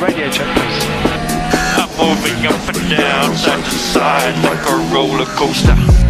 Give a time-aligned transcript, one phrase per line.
[0.00, 0.84] radio check, please.
[1.76, 6.03] I'm moving up and down, side to side, like a roller coaster.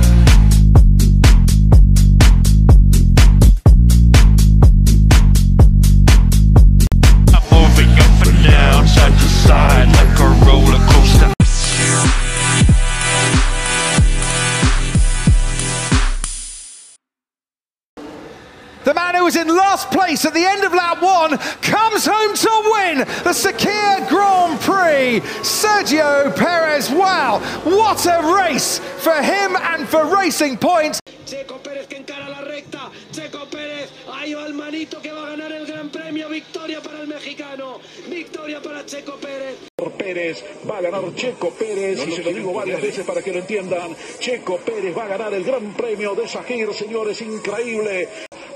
[19.34, 23.32] Was in last place at the end of lap one comes home to win the
[23.32, 25.20] Sakir Grand Prix.
[25.42, 31.00] Sergio Perez, wow, what a race for him and for Racing Point.
[31.26, 32.90] Checo Pérez que encara la recta.
[33.12, 33.90] Checo Pérez.
[34.12, 36.28] Ahí va el manito que va a ganar el Gran Premio.
[36.28, 37.80] Victoria para el mexicano.
[38.08, 39.56] Victoria para Checo Pérez.
[39.98, 43.38] Pérez, va a ganar Checo Pérez, y se lo digo varias veces para que lo
[43.38, 48.08] entiendan, Checo Pérez va a ganar el Gran Premio de Sajir, señores, increíble.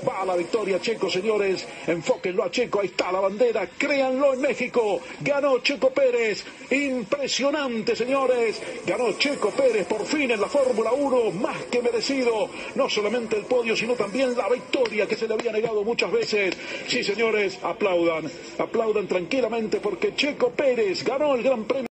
[0.07, 5.01] Va la victoria Checo, señores, enfóquenlo a Checo, ahí está la bandera, créanlo en México,
[5.19, 11.63] ganó Checo Pérez, impresionante, señores, ganó Checo Pérez por fin en la Fórmula 1, más
[11.63, 15.83] que merecido, no solamente el podio, sino también la victoria que se le había negado
[15.83, 16.55] muchas veces.
[16.87, 21.88] Sí, señores, aplaudan, aplaudan tranquilamente porque Checo Pérez ganó el Gran Premio.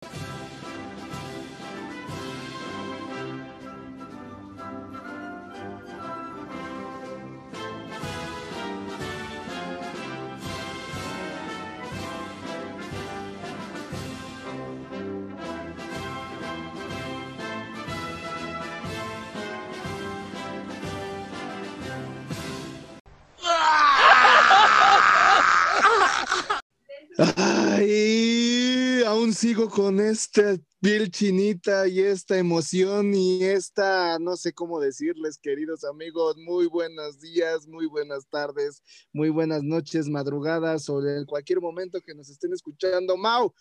[29.38, 35.84] Sigo con esta piel chinita y esta emoción y esta, no sé cómo decirles, queridos
[35.84, 38.82] amigos, muy buenos días, muy buenas tardes,
[39.14, 43.16] muy buenas noches, madrugadas o en cualquier momento que nos estén escuchando.
[43.16, 43.54] Mau,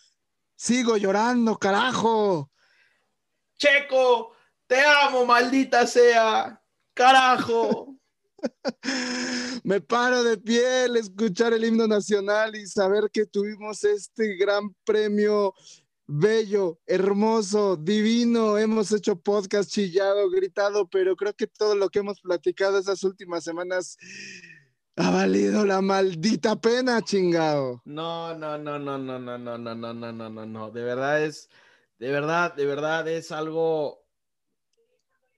[0.57, 2.51] sigo llorando, carajo.
[3.59, 4.33] Checo,
[4.67, 6.59] te amo, maldita sea.
[6.95, 7.96] Carajo.
[9.65, 15.55] Me paro de pie escuchar el himno nacional y saber que tuvimos este gran premio
[16.07, 18.59] bello, hermoso, divino.
[18.59, 23.43] Hemos hecho podcast chillado, gritado, pero creo que todo lo que hemos platicado esas últimas
[23.45, 23.97] semanas
[24.97, 27.83] ha valido la maldita pena, chingado.
[27.85, 30.71] No, no, no, no, no, no, no, no, no, no, no, no, no.
[30.71, 31.51] De verdad es,
[31.99, 34.07] de verdad, de verdad es algo,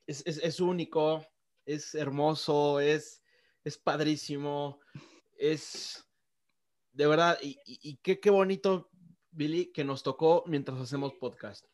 [0.07, 1.27] es, es, es único,
[1.69, 3.23] es hermoso, es,
[3.63, 4.81] es padrísimo,
[5.37, 6.05] es
[6.93, 8.91] de verdad, y, qué, qué bonito,
[9.31, 11.65] Billy, que nos tocó mientras hacemos podcast.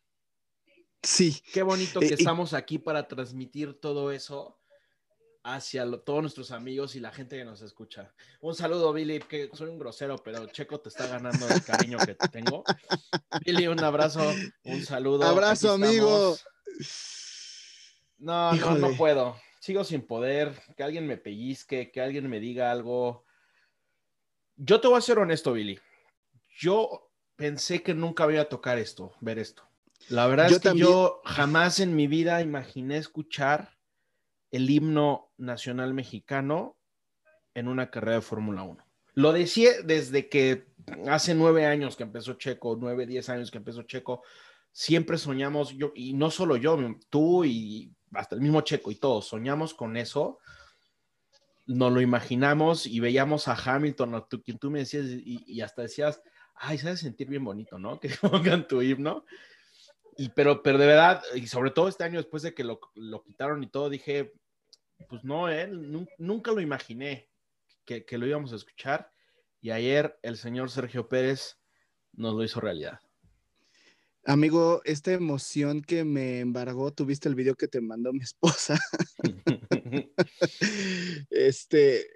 [1.03, 1.41] Sí.
[1.53, 4.59] Qué bonito que Eh, y- estamos aquí para transmitir todo eso
[5.45, 8.13] hacia lo- todos nuestros amigos y la gente que nos escucha.
[8.41, 12.15] Un saludo, Billy, que soy un grosero, pero Checo te está ganando el cariño que
[12.15, 12.65] te tengo.
[13.45, 14.21] Billy, un abrazo,
[14.65, 15.25] un saludo.
[15.25, 16.37] Abrazo, amigo.
[18.19, 19.37] No, no, no puedo.
[19.65, 20.53] Sigo sin poder.
[20.77, 23.25] Que alguien me pellizque, que alguien me diga algo.
[24.57, 25.81] Yo te voy a ser honesto, Billy.
[26.59, 29.67] Yo pensé que nunca iba a tocar esto, ver esto.
[30.11, 30.87] La verdad Yo es que también.
[30.87, 33.79] yo jamás en mi vida imaginé escuchar
[34.51, 36.77] el himno nacional mexicano
[37.55, 38.87] en una carrera de Fórmula 1.
[39.15, 40.67] Lo decía desde que
[41.09, 44.25] hace nueve años que empezó Checo, nueve, diez años que empezó Checo,
[44.73, 49.27] siempre soñamos, yo, y no solo yo, tú y hasta el mismo Checo y todos,
[49.27, 50.39] soñamos con eso,
[51.67, 56.21] nos lo imaginamos y veíamos a Hamilton, a quien tú me decías, y, hasta decías,
[56.55, 57.99] ay, sabes sentir bien bonito, ¿no?
[58.01, 59.25] Que pongan tu himno.
[60.17, 63.23] Y pero, pero de verdad, y sobre todo este año después de que lo, lo
[63.23, 64.33] quitaron y todo, dije,
[65.09, 65.67] pues no, ¿eh?
[65.67, 67.29] Nun- nunca lo imaginé
[67.85, 69.11] que, que lo íbamos a escuchar.
[69.61, 71.59] Y ayer el señor Sergio Pérez
[72.13, 73.01] nos lo hizo realidad.
[74.27, 78.79] Amigo, esta emoción que me embargó, tuviste el video que te mandó mi esposa.
[81.31, 82.07] este,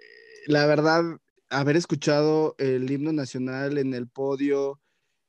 [0.47, 1.03] la verdad,
[1.49, 4.81] haber escuchado el himno nacional en el podio,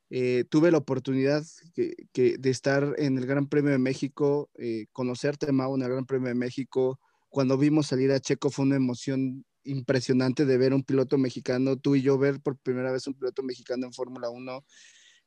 [0.09, 1.43] eh, tuve la oportunidad
[1.75, 5.89] que- que- de estar en el Gran Premio de México, eh, conocerte, Mau, en el
[5.89, 6.99] Gran Premio de México.
[7.29, 11.95] Cuando vimos salir a Checo fue una emoción impresionante de ver un piloto mexicano, tú
[11.95, 14.65] y yo ver por primera vez un piloto mexicano en Fórmula 1.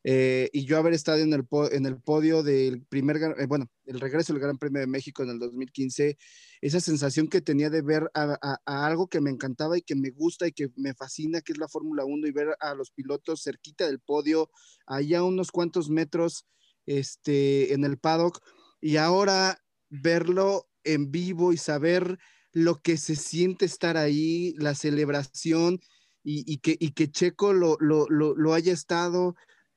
[0.04, 4.00] Eh, y yo haber estado en el, en el podio del primer, eh, bueno, el
[4.00, 6.18] regreso del Gran Premio de México en el 2015,
[6.60, 9.94] esa sensación que tenía de ver a, a- a algo que me encantaba y que
[9.94, 12.90] me gusta y que me fascina, que es la Fórmula 1, y ver a los
[12.90, 14.50] pilotos cerquita del podio,
[14.86, 16.46] allá unos cuantos metros
[16.86, 18.40] este, en el paddock,
[18.80, 19.58] y ahora
[19.88, 22.18] verlo en vivo y saber
[22.52, 25.80] lo que se siente estar ahí, la celebración,
[26.22, 29.34] y, y que, y que Checo lo, lo, lo, lo haya estado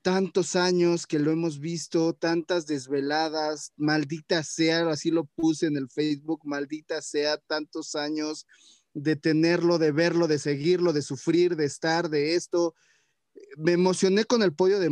[0.08, 5.90] tantos años que lo hemos visto, tantas desveladas, maldita sea, así lo puse en el
[5.90, 8.48] Facebook, maldita sea, tantos años
[8.94, 12.74] de tenerlo, de verlo, de seguirlo, de sufrir, de estar, de esto.
[13.58, 14.90] Me emocioné con el podio de,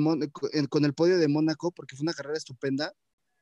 [0.68, 2.92] con el podio de Mónaco porque fue una carrera estupenda.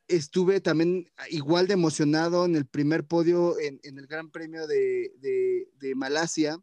[0.08, 5.96] Estuve también igual de emocionado en el primer podio en, el Gran Premio de, de
[5.96, 6.60] Malasia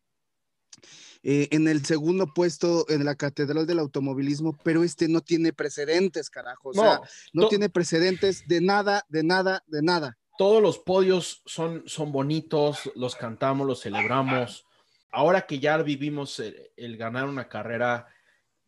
[1.23, 6.31] eh, en el segundo puesto en la Catedral del Automovilismo, pero este no tiene precedentes,
[6.31, 6.71] carajo.
[6.71, 7.01] O sea,
[7.35, 10.17] no, tiene precedentes de nada, de nada, de nada.
[10.39, 14.65] Todos los podios son, son bonitos, los cantamos, los celebramos.
[15.13, 16.41] Ahora que ya vivimos
[16.77, 18.07] el, ganar una carrera,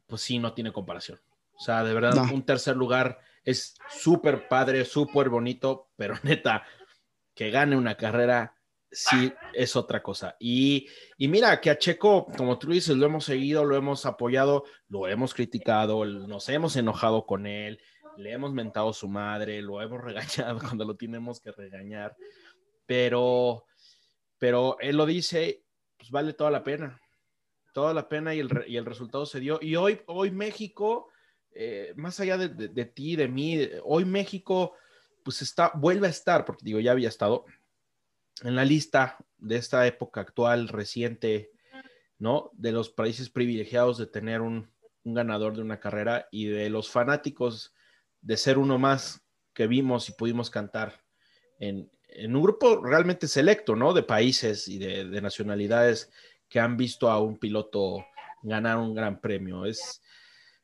[0.07, 1.21] pues sí, no tiene comparación.
[1.55, 6.65] O sea, de verdad, un tercer lugar es súper padre, súper bonito, pero neta,
[7.35, 8.55] que gane una carrera
[8.93, 10.37] sí es otra cosa.
[10.39, 10.87] Y,
[11.19, 15.35] mira, que a Checo, como tú dices, lo hemos seguido, lo hemos apoyado, lo hemos
[15.35, 17.81] criticado, nos hemos enojado con él,
[18.17, 22.15] le hemos mentado su madre, lo hemos regañado cuando lo tenemos que regañar,
[22.87, 23.65] pero,
[24.39, 25.65] pero él lo dice,
[25.97, 27.01] pues vale toda la pena,
[27.73, 29.59] toda la pena y el, y el resultado se dio.
[29.63, 31.09] Y hoy, hoy México,
[31.55, 34.75] eh, más allá de, de, de ti, de mí, hoy México,
[35.25, 37.47] pues está, vuelve a estar, porque digo, ya había estado,
[38.43, 41.51] en la lista de esta época actual, reciente,
[42.19, 42.51] ¿no?
[42.55, 44.71] De los países privilegiados de tener un,
[45.05, 47.75] ganador de una carrera y de los fanáticos
[48.21, 51.03] de ser uno más que vimos y pudimos cantar
[51.59, 51.91] en,
[52.25, 53.93] un grupo realmente selecto, ¿no?
[53.93, 56.11] De países y de, de, nacionalidades
[56.49, 58.05] que han visto a un piloto
[58.43, 59.65] ganar un gran premio.
[59.65, 60.03] Es,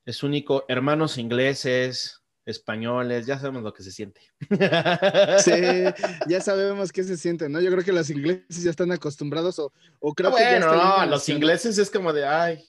[0.05, 0.65] es único.
[0.69, 2.18] Hermanos ingleses,
[2.49, 4.23] españoles, ya sabemos lo que se siente.
[4.49, 5.51] Sí,
[6.29, 7.61] ya sabemos qué se siente, ¿no?
[7.61, 11.29] Yo creo que los ingleses ya están acostumbrados o, o creo que ya no, los
[11.29, 12.65] ingleses es como de, ay,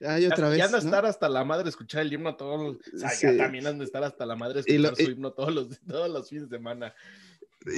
[0.00, 0.58] Ay, otra vez.
[0.58, 2.76] Ya de estar hasta la madre escuchar el himno todos los.
[2.94, 5.68] O sea, ya también han de estar hasta la madre escuchar su himno todos los,
[5.88, 6.94] todos los fines de semana.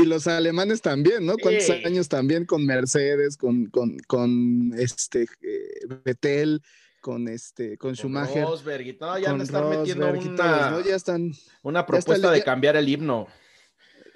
[0.01, 1.37] Y los alemanes también, ¿no?
[1.41, 6.61] ¿Cuántos años también con Mercedes, con, con, con este eh, Betel?
[7.01, 8.45] Con este con, Schumacher.
[8.45, 13.29] Rosberg y todo, ya están metiendo una, ya están, una propuesta de cambiar el himno.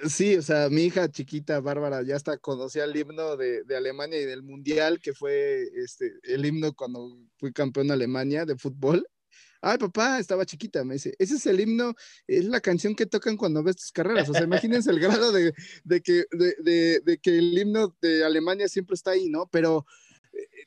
[0.09, 4.21] Sí, o sea, mi hija chiquita, Bárbara, ya hasta conocía el himno de, de, Alemania
[4.21, 9.07] y del Mundial, que fue este, el himno cuando fui campeón de Alemania de fútbol.
[9.61, 11.95] Ay, papá, estaba chiquita, me dice, ese es el himno,
[12.27, 14.29] es la canción que tocan cuando ves tus carreras.
[14.29, 14.99] O sea, imagínense el
[15.29, 19.49] grado de, de que, de, de, que el himno de Alemania siempre está ahí, ¿no?
[19.53, 19.87] Pero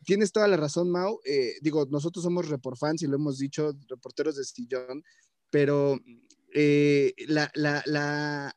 [0.05, 1.19] tienes toda la razón, Mau.
[1.25, 2.45] Eh, digo, nosotros somos
[2.79, 5.03] fans y lo hemos dicho, reporteros de sillón,
[5.49, 5.99] pero
[6.53, 8.55] eh, la, la, la,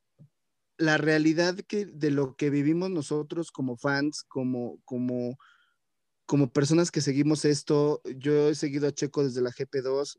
[0.76, 5.36] la, realidad que, de lo que vivimos nosotros como fans, como, como,
[6.26, 10.18] como personas que seguimos esto, yo he seguido a Checo desde la GP2,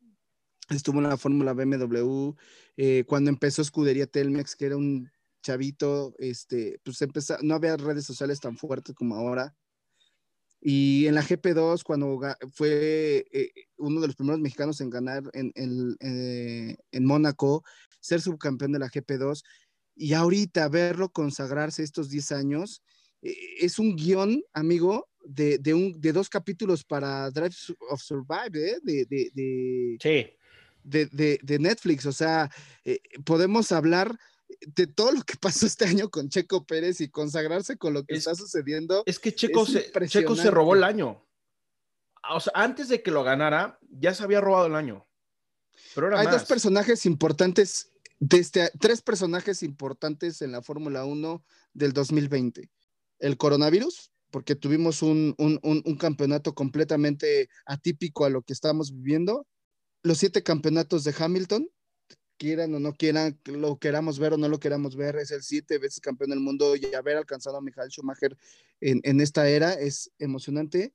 [0.70, 2.34] estuvo en la Fórmula BMW,
[2.78, 5.10] eh, cuando empezó Escudería Telmex, que era un
[5.42, 9.56] chavito, este, pues empezó, no había redes sociales tan fuertes como ahora,
[10.62, 12.20] y en la GP2, cuando
[12.52, 17.64] fue eh, uno de los primeros mexicanos en ganar en, en, eh, en, Mónaco,
[18.02, 19.42] ser subcampeón de la GP2,
[19.96, 22.84] y ahorita verlo consagrarse estos 10 años,
[23.22, 27.56] eh, es un guion, amigo, de, de, un, de dos capítulos para Drive
[27.90, 30.28] of Survive, de, de, sí.
[30.84, 32.06] de, Netflix.
[32.06, 32.50] O sea,
[33.26, 34.18] podemos hablar
[34.62, 38.16] de todo lo que pasó este año con Checo Pérez y consagrarse con lo que
[38.16, 39.04] está sucediendo.
[39.06, 41.26] Es que Checo, se, Checo se robó el año.
[42.32, 45.08] O sea, antes de que lo ganara, ya se había robado el año.
[45.96, 51.94] Pero Hay dos personajes importantes, de este, tres personajes importantes en la Fórmula 1 del
[51.94, 52.70] 2020.
[53.20, 59.48] El coronavirus, porque tuvimos un, un, un campeonato completamente atípico a lo que estamos viviendo.
[60.04, 61.70] Los siete campeonatos de Hamilton,
[62.40, 65.78] quieran o no quieran, lo queramos ver o no lo queramos ver, es el siete
[65.78, 68.36] veces campeón del mundo y haber alcanzado a Michael Schumacher
[68.80, 70.94] en, en esta era es emocionante.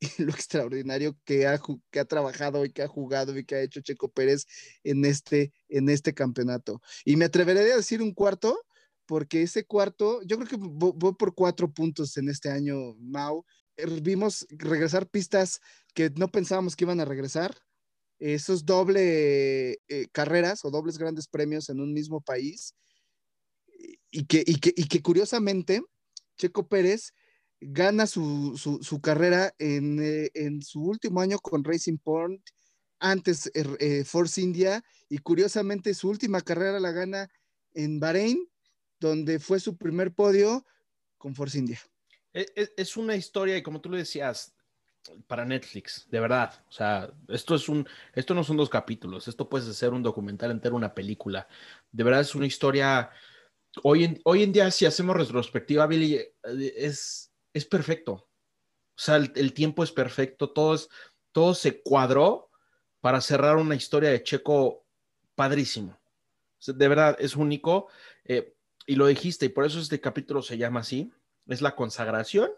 [0.00, 3.62] Y lo extraordinario que ha, que ha trabajado y que ha jugado y que ha
[3.62, 4.46] hecho Checo Pérez
[4.84, 6.80] en este, en este campeonato.
[7.04, 8.64] Y me atreveré a decir un cuarto,
[9.06, 13.44] porque ese cuarto, yo creo que voy por cuatro puntos en este año, Mau.
[14.00, 15.60] Vimos regresar pistas
[15.94, 17.56] que no pensábamos que iban a regresar
[18.18, 22.74] esos doble eh, carreras o dobles grandes premios en un mismo país
[24.10, 25.82] y que, y que, curiosamente
[26.36, 27.12] Checo Pérez
[27.60, 32.42] gana su, su, carrera en, eh, en, su último año con Racing Point,
[33.00, 37.28] antes eh, Force India, y curiosamente su última carrera la gana
[37.74, 38.48] en Bahrein,
[39.00, 40.64] donde fue su primer podio
[41.18, 41.80] con Force India.
[42.32, 44.52] Es, es una historia, y como tú lo decías,
[45.26, 46.52] para Netflix, de verdad.
[46.68, 50.50] O sea, esto es un, esto no son dos capítulos, esto puede ser un documental
[50.50, 51.48] entero, una película.
[51.92, 53.10] De verdad es una historia.
[53.82, 56.32] Hoy en, hoy en día, si hacemos retrospectiva, Billy, eh,
[56.76, 58.12] es, es perfecto.
[58.12, 60.88] O sea, el, tiempo es perfecto, todo, es,
[61.32, 62.50] todo se cuadró
[63.00, 64.84] para cerrar una historia de Checo
[65.34, 65.98] padrísimo.
[66.66, 67.88] De verdad, es único.
[68.24, 68.54] Eh,
[68.86, 71.12] y lo dijiste, y por eso este capítulo se llama así.
[71.46, 72.50] Es la consagración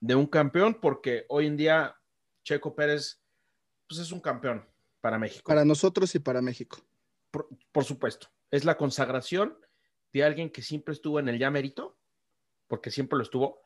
[0.00, 1.96] de un campeón, porque hoy en día
[2.44, 3.20] Checo Pérez
[3.88, 4.66] pues es un campeón
[5.00, 5.44] para México.
[5.46, 6.78] Para nosotros y para México.
[7.30, 9.58] Por, por supuesto, es la consagración
[10.12, 11.98] de alguien que siempre estuvo en el ya mérito,
[12.68, 13.60] porque siempre lo estuvo.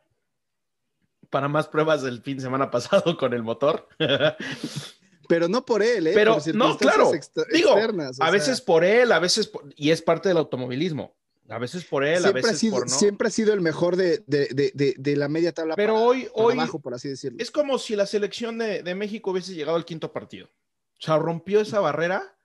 [1.31, 3.89] Para más pruebas del fin de semana pasado con el motor.
[5.29, 6.13] Pero no por él, ¿eh?
[6.13, 7.13] Pero por no, claro.
[7.53, 11.17] Digo, a sea, veces por él, a veces por- y es parte del automovilismo.
[11.51, 12.95] A veces por él, a ha veces sido, por no.
[12.97, 16.23] siempre ha sido el mejor de, de, de, de, la media tabla Pero para, hoy,
[16.23, 17.39] para hoy abajo, por así decirlo.
[17.41, 20.47] es como si la selección de, de México hubiese llegado al quinto partido.
[20.47, 22.37] O sea, rompió esa barrera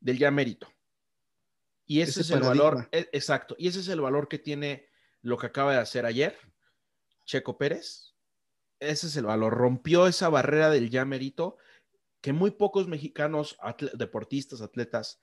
[0.00, 0.68] del ya mérito.
[1.86, 2.64] Y ese, Ese es el paradigma.
[2.70, 3.54] valor, e- exacto.
[3.58, 4.88] Y ese es el valor que tiene
[5.22, 6.36] lo que acaba de hacer ayer
[7.24, 8.14] Checo Pérez.
[8.80, 9.54] Ese es el valor.
[9.54, 11.58] Rompió esa barrera del ya mérito
[12.20, 15.20] que muy pocos mexicanos, atle- deportistas, atletas,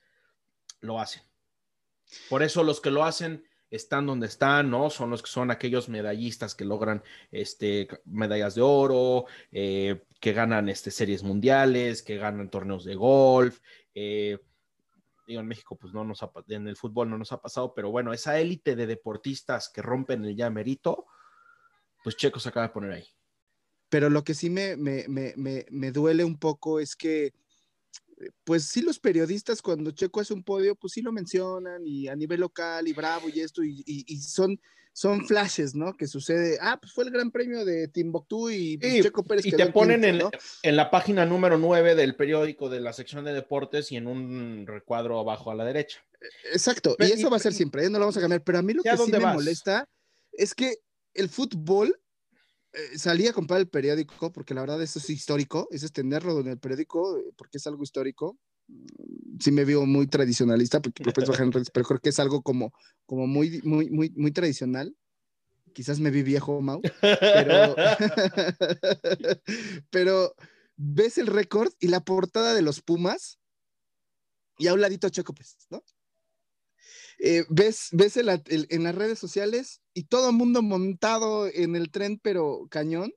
[0.79, 1.21] lo hacen.
[2.29, 4.89] Por eso los que lo hacen están donde están, ¿no?
[4.89, 10.69] Son los que son aquellos medallistas que logran este, medallas de oro, eh, que ganan
[10.69, 13.59] este, series mundiales, que ganan torneos de golf.
[13.95, 14.37] eh,
[15.25, 17.91] digo, en México, pues no nos ha, en el fútbol no nos ha pasado, pero
[17.91, 21.05] bueno, esa élite de deportistas que rompen el ya merito,
[22.03, 23.07] pues Checo se acaba de poner ahí.
[23.89, 25.33] Pero lo que sí me, me, me,
[25.69, 27.33] me, duele un poco es que,
[28.43, 32.15] pues sí, los periodistas cuando Checo hace un podio, pues sí lo mencionan y a
[32.15, 34.59] nivel local y bravo y esto, y, y- y son,
[34.93, 35.93] son flashes, ¿no?
[35.97, 39.45] Que sucede, ah, pues fue el gran premio de Timbuktu y pues, Sí, Checo Pérez
[39.45, 40.31] Y te en ponen quinto, en, ¿no?
[40.63, 44.65] en la página número 9 del periódico de la sección de deportes y en un
[44.67, 45.99] recuadro abajo a la derecha.
[46.51, 47.89] Exacto, Pero- y eso y- va a ser siempre, ¿eh?
[47.89, 49.35] no lo vamos a cambiar, pero a mí lo ¿Y a que sí me vas?
[49.35, 49.89] molesta
[50.31, 50.75] es que
[51.15, 51.99] el fútbol
[52.73, 56.39] eh, salí a comprar el periódico, porque la verdad eso es histórico, eso es tenerlo
[56.39, 58.37] en el periódico, eh, porque es algo histórico.
[58.67, 62.71] Mm, Sí me veo muy tradicionalista, porque pero creo que es algo como,
[63.05, 64.95] como muy, muy, muy, muy tradicional.
[65.73, 67.75] Quizás me vi viejo, Mau, pero,
[69.89, 70.35] pero
[70.75, 73.39] ves el récord y la portada de los Pumas
[74.59, 75.83] y a un ladito Checo Pérez, ¿no?
[77.25, 81.47] Eh, ves ves en, la- el- en las redes sociales y todo el mundo montado
[81.47, 83.13] en el tren, pero cañón.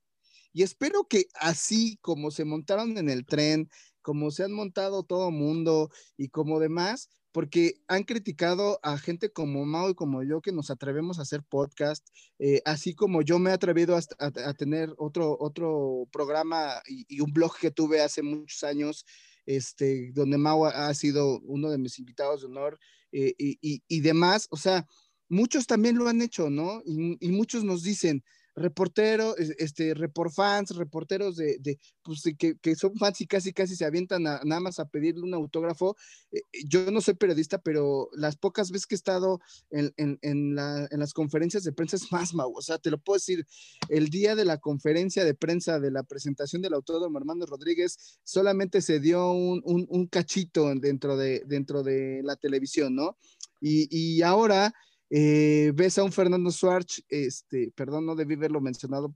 [0.52, 3.68] Y espero que así como se montaron en el tren,
[4.02, 9.66] como se han montado todo mundo y como demás, porque han criticado a gente como
[9.66, 12.06] Mao y como yo que nos atrevemos a hacer podcast,
[12.38, 17.32] eh, así como yo me he atrevido a, tener otro, otro programa y, y un
[17.32, 19.04] blog que tuve hace muchos años,
[19.46, 22.78] este, donde Mao ha sido uno de mis invitados de honor
[23.12, 24.48] eh, y, y- y demás.
[24.50, 24.86] O sea,
[25.28, 26.82] muchos también lo han hecho, ¿no?
[26.86, 28.24] Y, y muchos nos dicen,
[28.56, 33.52] reportero, es- este, report fans, reporteros de, de pues, que, que son fans y casi
[33.52, 35.94] casi se avientan a- nada más a pedirle un autógrafo.
[36.32, 40.54] Eh, yo no soy periodista, pero las pocas veces que he estado en, en- en
[40.56, 42.52] las conferencias de prensa es más, Mau.
[42.56, 43.46] O sea, te lo puedo decir,
[43.90, 48.80] el día de la conferencia de prensa de la presentación del autódromo Armando Rodríguez, solamente
[48.80, 53.16] se dio un, un- un cachito dentro de, dentro de la televisión, ¿no?
[53.60, 54.72] Y, y ahora
[55.10, 59.12] eh, ves a un Fernando Suárez, este, perdón, no debí haberlo mencionado,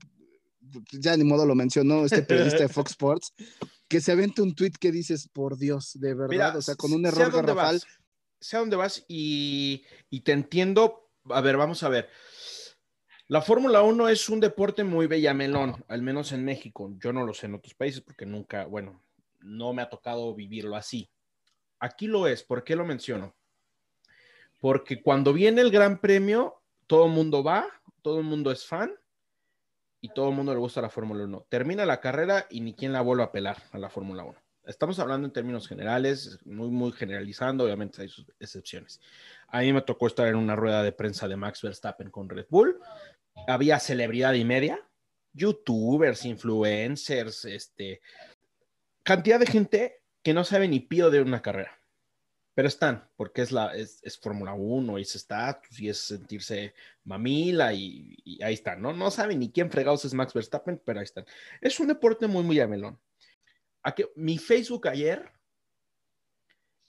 [0.91, 3.33] ya ni modo lo mencionó este periodista de Fox Sports,
[3.87, 6.93] que se aventa un tweet que dices, por Dios, de verdad, Mira, o sea, con
[6.93, 7.81] un error garrafal.
[8.39, 11.11] Sé a dónde vas y, y te entiendo.
[11.25, 12.09] A ver, vamos a ver.
[13.27, 16.91] La Fórmula 1 es un deporte muy bellamelón, al menos en México.
[16.99, 19.03] Yo no lo sé en otros países porque nunca, bueno,
[19.39, 21.09] no me ha tocado vivirlo así.
[21.79, 22.43] Aquí lo es.
[22.43, 23.35] ¿Por qué lo menciono?
[24.61, 27.67] Porque cuando viene el Gran Premio, todo el mundo va,
[28.01, 28.93] todo el mundo es fan
[29.99, 31.47] y todo el mundo le gusta la Fórmula 1.
[31.49, 34.37] Termina la carrera y ni quien la vuelve a pelar a la Fórmula 1.
[34.65, 39.01] Estamos hablando en términos generales, muy, muy generalizando, obviamente hay excepciones.
[39.47, 42.45] A mí me tocó estar en una rueda de prensa de Max Verstappen con Red
[42.47, 42.79] Bull.
[43.47, 44.79] Había celebridad y media,
[45.33, 48.01] youtubers, influencers, este,
[49.01, 51.80] cantidad de gente que no sabe ni pío de una carrera.
[52.61, 56.75] Pero están, porque es, la, es, es Fórmula 1, y es estatus, y es sentirse
[57.03, 58.93] mamila, y, ahí están, ¿no?
[58.93, 61.25] No saben ni quién fregados es Max Verstappen, pero ahí están.
[61.59, 62.99] Es un deporte muy, muy amelón.
[63.81, 65.31] Aquí, mi Facebook ayer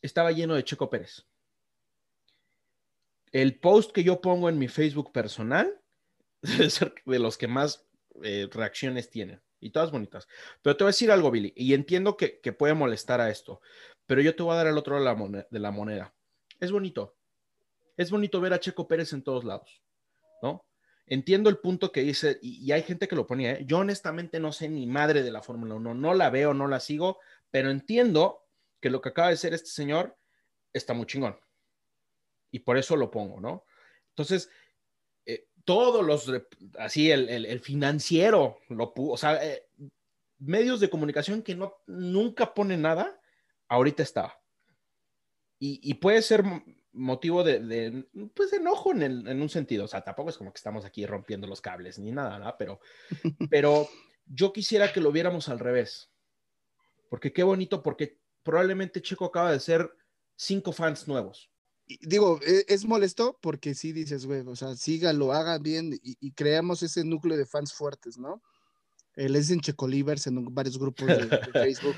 [0.03, 1.25] estaba lleno de Checo Pérez.
[3.33, 5.81] El post que yo pongo en mi Facebook personal
[6.43, 7.87] debe ser de los que más
[8.23, 9.41] eh, reacciones tienen.
[9.63, 10.29] Y todas bonitas.
[10.61, 13.61] Pero te voy a decir algo, Billy, y entiendo que, que puede molestar a esto,
[14.07, 15.47] pero yo te voy a dar el otro de la moneda.
[15.51, 16.15] De la moneda.
[16.61, 17.17] Es bonito.
[17.97, 19.83] Es bonito ver a Checo Pérez en todos lados,
[20.43, 20.67] ¿no?
[21.07, 23.65] Entiendo el punto que dice, y, y hay gente que lo ponía, ¿eh?
[23.67, 26.81] yo honestamente no sé ni madre de la Fórmula 1, no la veo, no la
[26.81, 27.19] sigo,
[27.51, 28.47] pero entiendo
[28.81, 30.17] que lo que acaba de ser este señor
[30.73, 31.39] está muy chingón.
[32.51, 33.65] Y por eso lo pongo, ¿no?
[34.11, 34.51] Entonces,
[35.65, 36.31] todos los,
[36.79, 39.67] así, el, el, el financiero, lo o sea, eh,
[40.39, 43.21] medios de comunicación que no, nunca ponen nada,
[43.69, 44.41] ahorita está.
[45.59, 46.45] Y, y puede ser
[46.93, 48.05] motivo de, de,
[48.35, 49.85] pues, de enojo en, el, en, un sentido.
[49.85, 52.55] O sea, tampoco es como que estamos aquí rompiendo los cables ni nada, ¿no?
[52.59, 52.81] Pero,
[53.51, 53.89] pero
[54.27, 56.11] yo quisiera que lo viéramos al revés.
[57.09, 59.91] Porque qué bonito, porque probablemente Checo acaba de ser
[60.35, 61.52] cinco fans nuevos.
[61.87, 66.33] Digo, e, es, molesto porque sí dices, güey, o sea, síganlo, hagan bien y, y,
[66.33, 68.43] creamos ese núcleo de fans fuertes, ¿no?
[69.15, 71.97] Él es en Checolivers, en varios grupos de, de Facebook.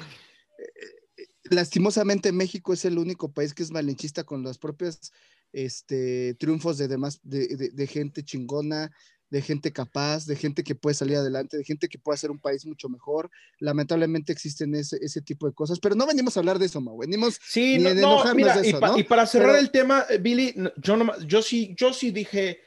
[1.44, 5.12] Lastimosamente México es el único país que es malinchista con los propios
[5.52, 8.90] este, triunfos de demás, de, de, de gente chingona,
[9.34, 12.38] de gente capaz, de gente que puede salir adelante, de gente que puede hacer un
[12.38, 13.32] país mucho mejor.
[13.58, 16.96] Lamentablemente existen ese, ese tipo de cosas, pero no venimos a hablar de eso, Mau.
[16.98, 18.98] Venimos sí, no, no, mira, de eso, y, pa, ¿no?
[18.98, 19.58] y, para cerrar pero...
[19.58, 22.60] el tema, Billy, yo, no, yo, sí, yo sí dije,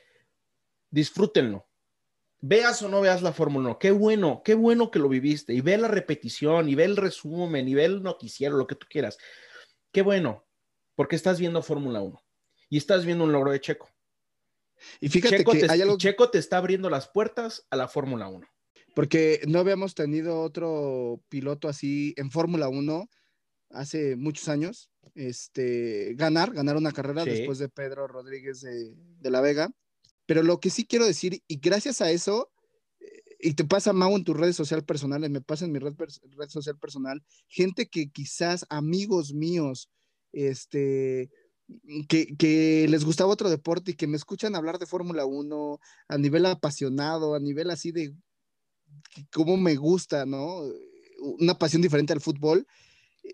[0.91, 1.65] disfrútenlo.
[2.41, 5.53] Veas o no veas la Fórmula 1, qué bueno, qué bueno que lo viviste.
[5.53, 8.87] Y ve la repetición, y ve el resumen, y ve el noticiero, lo que tú
[8.89, 9.17] quieras.
[9.93, 10.45] Qué bueno,
[10.95, 12.21] porque estás viendo Fórmula 1
[12.69, 13.89] y estás viendo un logro de Checo.
[14.99, 15.97] Y fíjate Checo que te, hay algo...
[15.97, 18.47] Checo te está abriendo las puertas a la Fórmula 1.
[18.95, 23.07] Porque no habíamos tenido otro piloto así en Fórmula 1
[23.69, 24.89] hace muchos años.
[25.15, 27.29] Este, ganar, ganar una carrera sí.
[27.29, 29.69] después de Pedro Rodríguez de, de, La Vega.
[30.25, 32.51] Pero lo que sí quiero decir, y gracias a eso,
[33.39, 36.49] y te pasa, Mau, en tu red social personal, me pasa en mi red, red
[36.49, 39.89] social personal, gente que quizás amigos míos,
[40.31, 41.29] este,
[42.07, 46.17] que, que, les gustaba otro deporte y que me escuchan hablar de Fórmula 1 a
[46.17, 48.13] nivel apasionado, a nivel así de
[49.31, 50.61] cómo me gusta, ¿no?
[51.39, 52.65] Una pasión diferente al fútbol.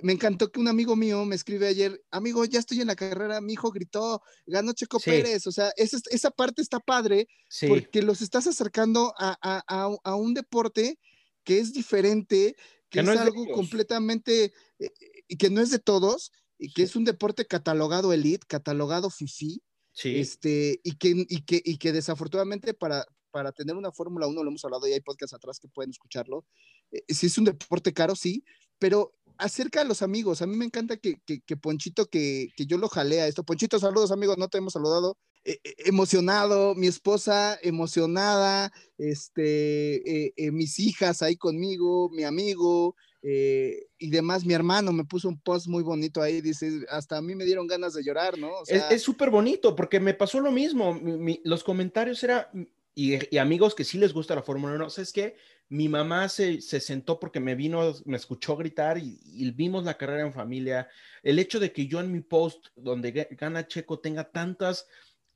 [0.02, 3.42] Me encantó que un amigo mío me escribe ayer, amigo, ya estoy en la carrera,
[3.42, 5.12] mi hijo gritó, ganó Checo sí.
[5.12, 7.68] Pérez, o sea, esa, esa parte está padre sí.
[7.68, 10.98] porque los estás acercando a, a, a, un deporte
[11.44, 12.56] que es diferente,
[12.90, 14.90] que, no es algo completamente, eh,
[15.28, 16.32] y que no es de todos,
[16.72, 20.20] que es un deporte catalogado elite, catalogado fifi, sí.
[20.20, 24.50] este, y que, y que, y que desafortunadamente para, para tener una Fórmula 1, lo
[24.50, 26.46] hemos hablado y hay podcasts atrás que pueden escucharlo,
[26.92, 28.44] eh, si es un deporte caro, sí,
[28.80, 32.66] pero acerca a los amigos, a mí me encanta que, que, que Ponchito, que, que,
[32.66, 36.76] yo lo jalé a esto, Ponchito, saludos amigos, no te hemos saludado, eh, eh, emocionado,
[36.76, 44.54] mi esposa emocionada, este, eh, mis hijas ahí conmigo, mi amigo, eh, y demás, mi
[44.54, 47.94] hermano me puso un post muy bonito ahí, dice, hasta a mí me dieron ganas
[47.94, 48.52] de llorar, ¿no?
[48.60, 52.52] O sea, es súper bonito, porque me pasó lo mismo, mi, mi, los comentarios era,
[52.94, 55.38] y, y, amigos que sí les gusta la Fórmula 1, ¿sabes qué?
[55.70, 59.98] Mi mamá se, se, sentó porque me vino, me escuchó gritar y, y, vimos la
[59.98, 60.90] carrera en familia.
[61.24, 64.86] El hecho de que yo en mi post, donde gana Checo, tenga tantas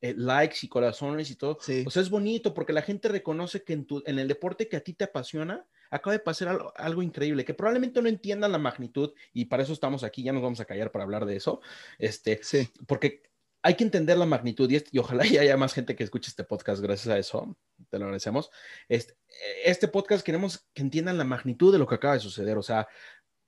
[0.01, 1.85] eh, likes y corazones y todo, sí.
[1.87, 4.75] o sea, es bonito porque la gente reconoce que en, tu, en el deporte que
[4.75, 8.57] a ti te apasiona, acaba de pasar algo, algo, increíble, que probablemente no entiendan la
[8.57, 11.61] magnitud, y para eso estamos aquí, ya nos vamos a callar para hablar de eso,
[11.97, 12.69] este, sí.
[12.87, 13.23] porque
[13.61, 16.81] hay que entender la magnitud, y, y, ojalá haya más gente que escuche este podcast
[16.81, 17.57] gracias a eso,
[17.89, 18.49] te lo agradecemos.
[18.87, 19.15] Este,
[19.63, 22.87] este podcast queremos que entiendan la magnitud de lo que acaba de suceder, o sea,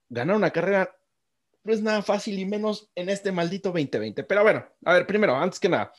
[0.08, 0.96] ganar una carrera
[1.62, 5.36] no es nada fácil y menos en este maldito 2020, pero bueno, a ver, primero,
[5.36, 5.92] antes que nada,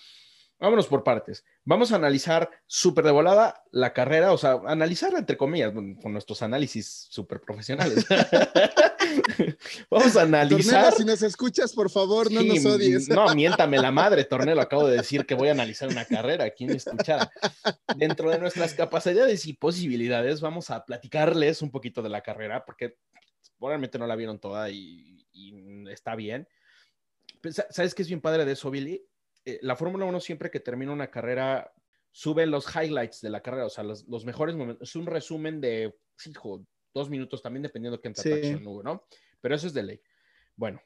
[0.62, 1.44] vámonos por partes.
[1.66, 6.42] Vamos a analizar súper de volada la carrera, o sea, analizarla entre comillas, con nuestros
[6.44, 8.06] análisis súper profesionales.
[9.90, 10.84] Vamos a analizar.
[10.84, 13.10] Tornero, si nos escuchas, por favor, no sí, nos odies.
[13.10, 14.62] No, miéntame la madre, Tornelo.
[14.62, 16.52] Acabo de decir que voy a analizar una carrera.
[16.52, 17.32] ¿Quién me escuchará?
[17.98, 22.98] Dentro de nuestras capacidades y posibilidades, vamos a platicarles un poquito de la carrera, porque
[23.58, 26.48] probablemente no la vieron toda y, y está bien.
[27.42, 29.04] Pues, ¿Sabes qué es bien padre de eso, Billy?
[29.46, 31.74] Eh, la Fórmula 1 siempre que termina una carrera
[32.12, 34.90] sube los highlights de la carrera, o sea, los, los mejores momentos.
[34.90, 38.56] Es un resumen de, hijo, dos minutos también dependiendo de qué sí.
[38.66, 39.06] hubo, ¿no?
[39.40, 40.02] Pero eso es de ley.
[40.56, 40.82] Bueno,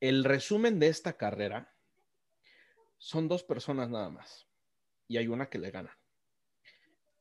[0.00, 1.74] el resumen de esta carrera
[2.98, 4.48] son dos personas nada más
[5.06, 5.96] y hay una que le gana.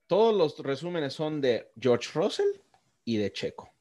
[0.07, 2.61] Todos los resúmenes son de George Russell
[3.03, 3.73] y de Checo.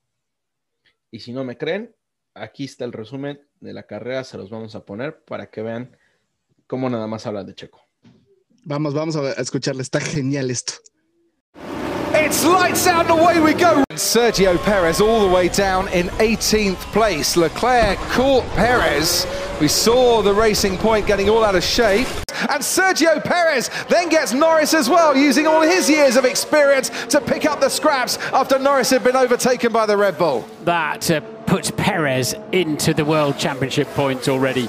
[1.10, 1.94] Y si no me creen,
[2.34, 5.96] aquí está el resumen de la carrera, se los vamos a poner para que vean
[6.66, 7.80] cómo nada más hablan de Checo.
[8.64, 10.74] Vamos, vamos a escucharle, está genial esto.
[12.12, 13.84] It's lights out and away we go.
[13.92, 17.36] Sergio Perez all the way down in 18th place.
[17.36, 19.26] Leclerc caught Perez.
[19.60, 22.08] We saw the racing point getting all out of shape.
[22.50, 27.20] And Sergio Perez then gets Norris as well, using all his years of experience to
[27.20, 30.48] pick up the scraps after Norris had been overtaken by the Red Bull.
[30.64, 34.68] That uh, puts Perez into the World Championship points already.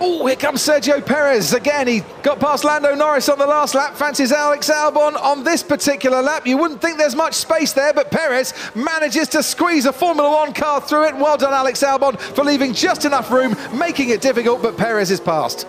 [0.00, 1.88] Oh, here comes Sergio Perez again.
[1.88, 3.96] He got past Lando Norris on the last lap.
[3.96, 6.46] Fancies Alex Albon on this particular lap.
[6.46, 10.52] You wouldn't think there's much space there, but Perez manages to squeeze a Formula One
[10.52, 11.16] car through it.
[11.16, 15.20] Well done, Alex Albon, for leaving just enough room, making it difficult, but Perez is
[15.20, 15.66] past.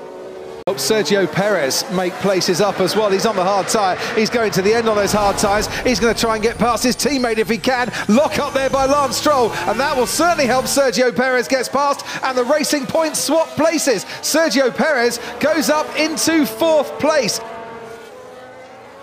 [0.70, 3.10] Oh, Sergio Perez make places up as well.
[3.10, 3.98] He's on the hard tyre.
[4.14, 5.66] He's going to the end on those hard tyres.
[5.80, 7.92] He's going to try and get past his teammate if he can.
[8.08, 12.06] Lock up there by Lance Stroll, and that will certainly help Sergio Perez gets past.
[12.24, 14.06] And the racing points swap places.
[14.22, 17.40] Sergio Perez goes up into fourth place.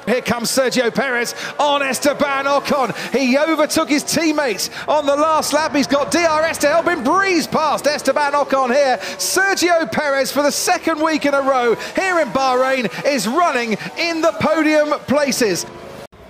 [0.07, 2.95] Here comes Sergio Perez on Esteban Ocon.
[3.13, 5.75] He overtook his teammates on the last lap.
[5.75, 8.99] He's got DRS to help him breeze past Esteban Ocon here.
[9.19, 14.21] Sergio Perez, for the second week in a row here in Bahrain, is running in
[14.21, 15.67] the podium places.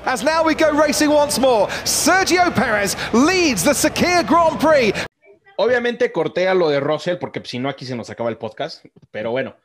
[0.06, 4.92] As now we go racing once more, Sergio Perez leads the Sakir Grand Prix.
[5.58, 8.84] Obviamente corté a lo de Russell porque si no aquí se nos acaba el podcast,
[9.10, 9.56] pero bueno,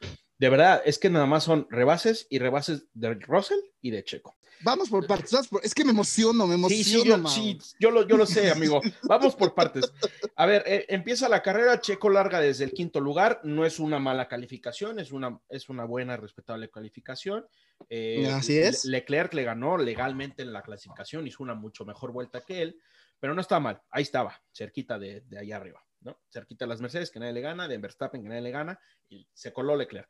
[0.42, 4.36] de verdad, es que nada más son rebases y rebases de Russell y de Checo.
[4.64, 5.32] Vamos por partes.
[5.62, 6.84] Es que me emociono, me emociono.
[6.84, 8.82] Sí, sí, yo, sí, yo lo, yo lo sé, amigo.
[9.04, 9.94] Vamos por partes.
[10.36, 14.00] A ver, eh, empieza la carrera, Checo larga desde el quinto lugar, no es una
[14.00, 17.46] mala calificación, es una, es una buena, respetable calificación.
[17.88, 18.84] Eh, Así es.
[18.86, 22.80] Le- Leclerc le ganó legalmente en la clasificación, hizo una mucho mejor vuelta que él,
[23.20, 26.20] pero no estaba mal, ahí estaba, cerquita de, de allá arriba, ¿no?
[26.32, 29.28] Cerquita de las Mercedes, que nadie le gana, de Verstappen, que nadie le gana, y
[29.34, 30.10] se coló Leclerc.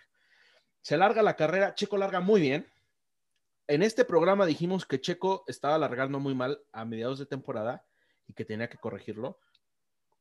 [0.82, 2.68] Se larga la carrera, Checo larga muy bien.
[3.68, 7.86] En este programa dijimos que Checo estaba largando muy mal a mediados de temporada
[8.28, 9.40] y que tenía que corregirlo.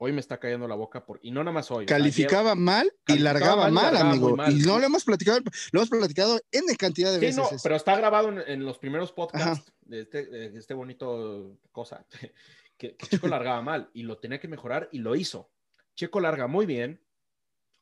[0.03, 1.85] Hoy me está cayendo la boca por y no nada más hoy.
[1.85, 4.37] o sea, Calificaba mal y Calificaba largaba mal y mal, largaba amigo.
[4.37, 5.40] mal, y no lo hemos platicado,
[5.73, 7.37] lo hemos platicado N cantidad de Sí, veces.
[7.38, 9.73] no, pero está grabado en, en los primeros podcasts Ajá.
[9.83, 12.07] de este, de este bonito cosa,
[12.79, 15.51] que, que Checo largaba mal y lo tenía que mejorar y lo hizo.
[15.96, 17.05] Checo larga muy bien,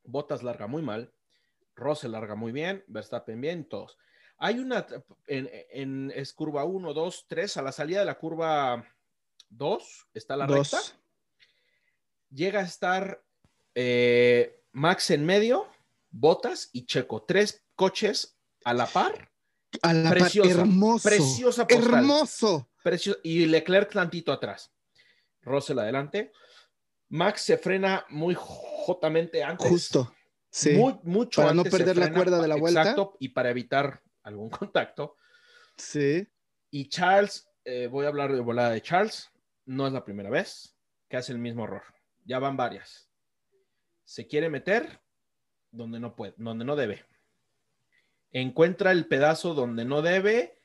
[0.02, 1.12] Bottas larga muy mal,
[1.78, 3.96] Russell larga muy bien, Verstappen bien, todos.
[4.38, 4.86] Hay una,
[5.26, 8.84] en, en- es curva 1, 2, 3, a la salida de la curva
[9.48, 10.70] 2 está la Dos.
[10.72, 10.80] recta,
[12.30, 13.22] llega a estar
[13.74, 15.66] eh, Max en medio,
[16.10, 19.30] Bottas y Checo, tres coches a la par
[19.82, 21.08] A la par- preciosa, hermoso.
[21.08, 21.94] preciosa postal.
[21.94, 22.68] Hermoso.
[22.82, 24.72] Precio- y Leclerc tantito atrás.
[25.42, 26.32] Russell adelante.
[27.10, 29.68] Max se frena muy jotamente antes.
[29.68, 30.12] Justo.
[30.58, 30.72] Sí.
[30.72, 32.80] Muy, mucho Para no antes perder la cuerda de la vuelta.
[32.80, 35.16] Exacto, y para evitar algún contacto.
[35.76, 36.26] Sí.
[36.72, 39.30] Y Charles, eh, voy a hablar de volada de Charles.
[39.66, 40.76] No es la primera vez
[41.08, 41.84] que hace el mismo error.
[42.24, 43.08] Ya van varias.
[44.02, 45.00] Se quiere meter
[45.70, 47.04] donde no puede, donde no debe.
[48.32, 50.60] Encuentra el pedazo donde no debe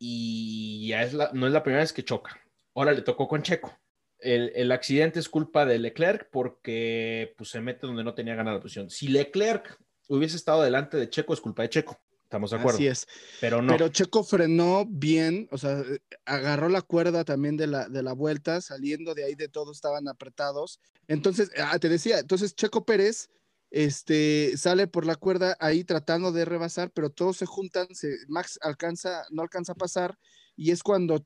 [0.00, 2.40] y ya es la, no es la primera vez que choca.
[2.74, 3.72] Ahora le tocó con Checo.
[4.20, 8.54] El, el accidente es culpa de Leclerc porque pues, se mete donde no tenía ganas
[8.54, 8.90] la posición.
[8.90, 9.78] Si Leclerc
[10.08, 12.00] hubiese estado delante de Checo, es culpa de Checo.
[12.28, 12.76] Estamos de acuerdo.
[12.76, 13.06] Así es.
[13.40, 13.72] Pero no.
[13.72, 18.12] Pero Checo frenó bien, o sea, eh, agarró la cuerda también de la, de la
[18.12, 20.78] vuelta, saliendo de ahí de todos estaban apretados.
[21.06, 23.30] Entonces, ah, te decía, entonces Checo Pérez
[23.70, 28.58] este, sale por la cuerda ahí tratando de rebasar, pero todos se juntan, se, Max
[28.60, 30.18] alcanza, no alcanza a pasar,
[30.54, 31.24] y es cuando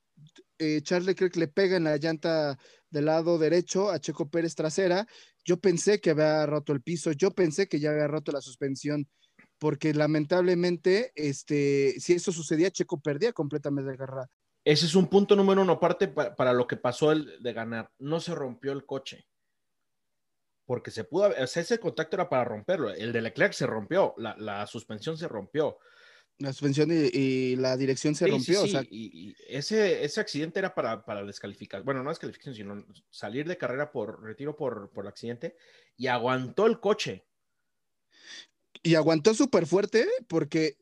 [0.63, 2.57] eh, Charles Leclerc le pega en la llanta
[2.91, 5.07] del lado derecho a Checo Pérez trasera.
[5.45, 9.09] Yo pensé que había roto el piso, yo pensé que ya había roto la suspensión
[9.59, 14.31] porque lamentablemente, este, si eso sucedía, Checo perdía completamente la carrera.
[14.65, 17.91] Ese es un punto número uno, aparte pa- para, lo que pasó el de ganar.
[17.99, 19.25] No se rompió el coche.
[20.65, 22.91] Porque se pudo, o sea, ese contacto era para romperlo.
[22.91, 25.79] El de Leclerc se rompió, la, la suspensión se rompió.
[26.43, 28.61] La suspensión y, y la dirección se Sí, rompió.
[28.61, 32.11] sí, o sea, sí, y, y ese, ese accidente era para, para descalificar, bueno, no
[32.11, 35.57] descalificación, sino salir de carrera por retiro por, por el accidente
[35.97, 37.27] y aguantó el coche.
[38.83, 40.77] y aguantó súper fuerte porque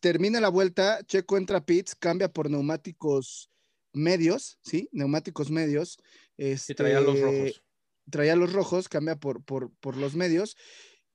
[0.00, 3.50] termina la vuelta, Checo entra a pits, cambia por neumáticos
[3.92, 4.88] medios, ¿sí?
[4.92, 5.98] Neumáticos medios.
[6.36, 7.64] Y traía los este, rojos.
[8.10, 10.56] traía los rojos, cambia por, por, por los medios.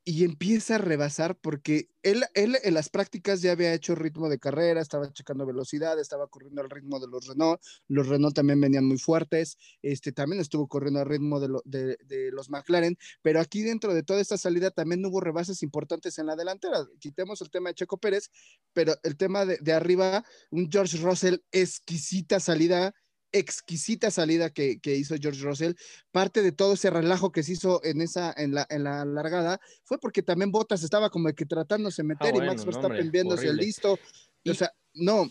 [0.05, 4.37] Y empieza a rebasar porque él, él en las prácticas ya había hecho ritmo de
[4.37, 8.85] carrera, estaba checando velocidad, estaba corriendo al ritmo de los Renault, los Renault también venían
[8.85, 13.93] muy fuertes, este también estuvo corriendo al ritmo de, de los McLaren, pero aquí dentro
[13.93, 16.85] de toda esta salida también hubo rebases importantes en la delantera.
[16.99, 18.29] Quitemos el tema de Checo Pérez,
[18.73, 22.93] pero el tema de, de arriba, un George Russell, exquisita salida,
[23.33, 25.73] exquisita salida que, que hizo George Russell,
[26.11, 29.59] parte de todo ese relajo que se hizo en esa en la, en la largada
[29.83, 33.11] fue porque también Bottas estaba como que tratándose de meter y bueno, Max no, Verstappen
[33.11, 33.99] viéndose el listo.
[34.43, 35.29] Y- O sea, no,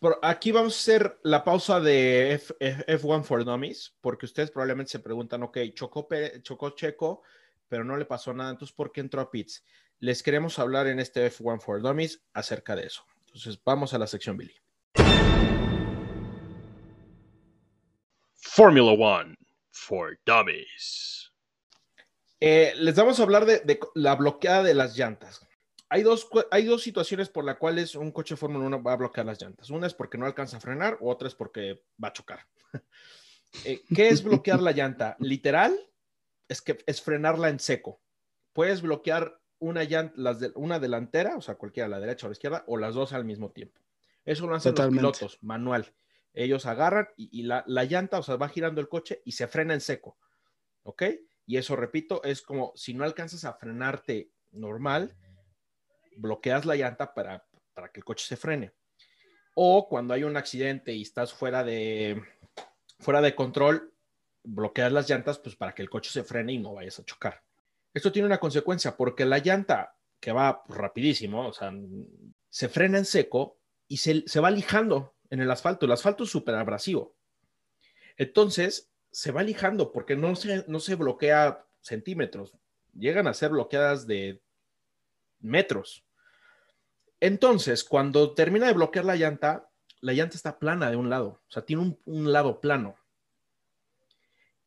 [0.00, 4.50] Pero aquí vamos a hacer la pausa de F- F- F1 for Dummies, porque ustedes
[4.50, 6.08] probablemente se preguntan, ok, chocó,
[6.42, 7.22] chocó Checo,
[7.68, 9.62] pero no le pasó nada, entonces ¿por qué entró a pits?
[10.00, 13.04] Les queremos hablar en este F1 for Dummies acerca de eso.
[13.26, 14.54] Entonces vamos a la sección Billy.
[18.54, 19.34] Formula One
[19.70, 21.32] for Dummies.
[22.38, 25.46] Eh, les vamos a hablar de, de la bloqueada de las llantas.
[25.88, 29.24] Hay dos, hay dos situaciones por las cuales un coche Fórmula 1 va a bloquear
[29.24, 29.70] las llantas.
[29.70, 32.40] Una es porque no alcanza a frenar, o otra es porque va a chocar.
[33.66, 35.14] Eh, ¿Qué es bloquear la llanta?
[35.18, 35.78] Literal,
[36.48, 38.00] es que es frenarla en seco.
[38.54, 42.32] Puedes bloquear una llanta, las de- una delantera, o sea, cualquiera, la derecha o la
[42.32, 43.78] izquierda, o las dos al mismo tiempo.
[44.24, 45.02] Eso lo hacen Totalmente.
[45.02, 45.92] los pilotos, manual.
[46.34, 49.74] Ellos agarran y, la, la llanta, o sea, va girando el coche y se frena
[49.74, 50.18] en seco.
[50.82, 51.02] ¿Ok?
[51.46, 55.16] Y eso, repito, es como si no alcanzas a frenarte normal,
[56.16, 58.72] bloqueas la llanta para, para que el coche se frene.
[59.54, 62.22] O cuando hay un accidente y estás fuera de,
[62.98, 63.92] fuera de control,
[64.44, 67.42] bloqueas las llantas pues para que el coche se frene y no vayas a chocar.
[67.92, 71.72] Esto tiene una consecuencia porque la llanta que va rapidísimo, o sea,
[72.48, 75.86] se frena en seco y se, se va lijando en el asfalto.
[75.86, 77.16] El asfalto es súper abrasivo.
[78.18, 82.52] Entonces, se va lijando porque no se, no se bloquea centímetros.
[82.92, 84.42] Llegan a ser bloqueadas de
[85.40, 86.04] metros.
[87.18, 89.70] Entonces, cuando termina de bloquear la llanta,
[90.02, 92.96] la llanta está plana de un lado, o sea, tiene un, un lado plano.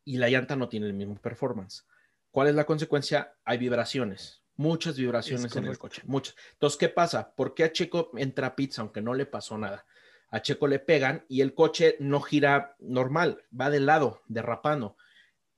[0.04, 1.86] Y la llanta no tiene el mismo performance.
[2.32, 3.36] ¿Cuál es la consecuencia?
[3.43, 6.36] Hay vibraciones, muchas vibraciones Es en el coche, muchas.
[6.54, 7.36] Entonces, ¿qué pasa?
[7.36, 9.86] ¿Por qué a Checo entra a pizza aunque no le pasó nada?
[10.32, 14.98] A Checo le pegan y el coche no gira normal, va de lado, derrapando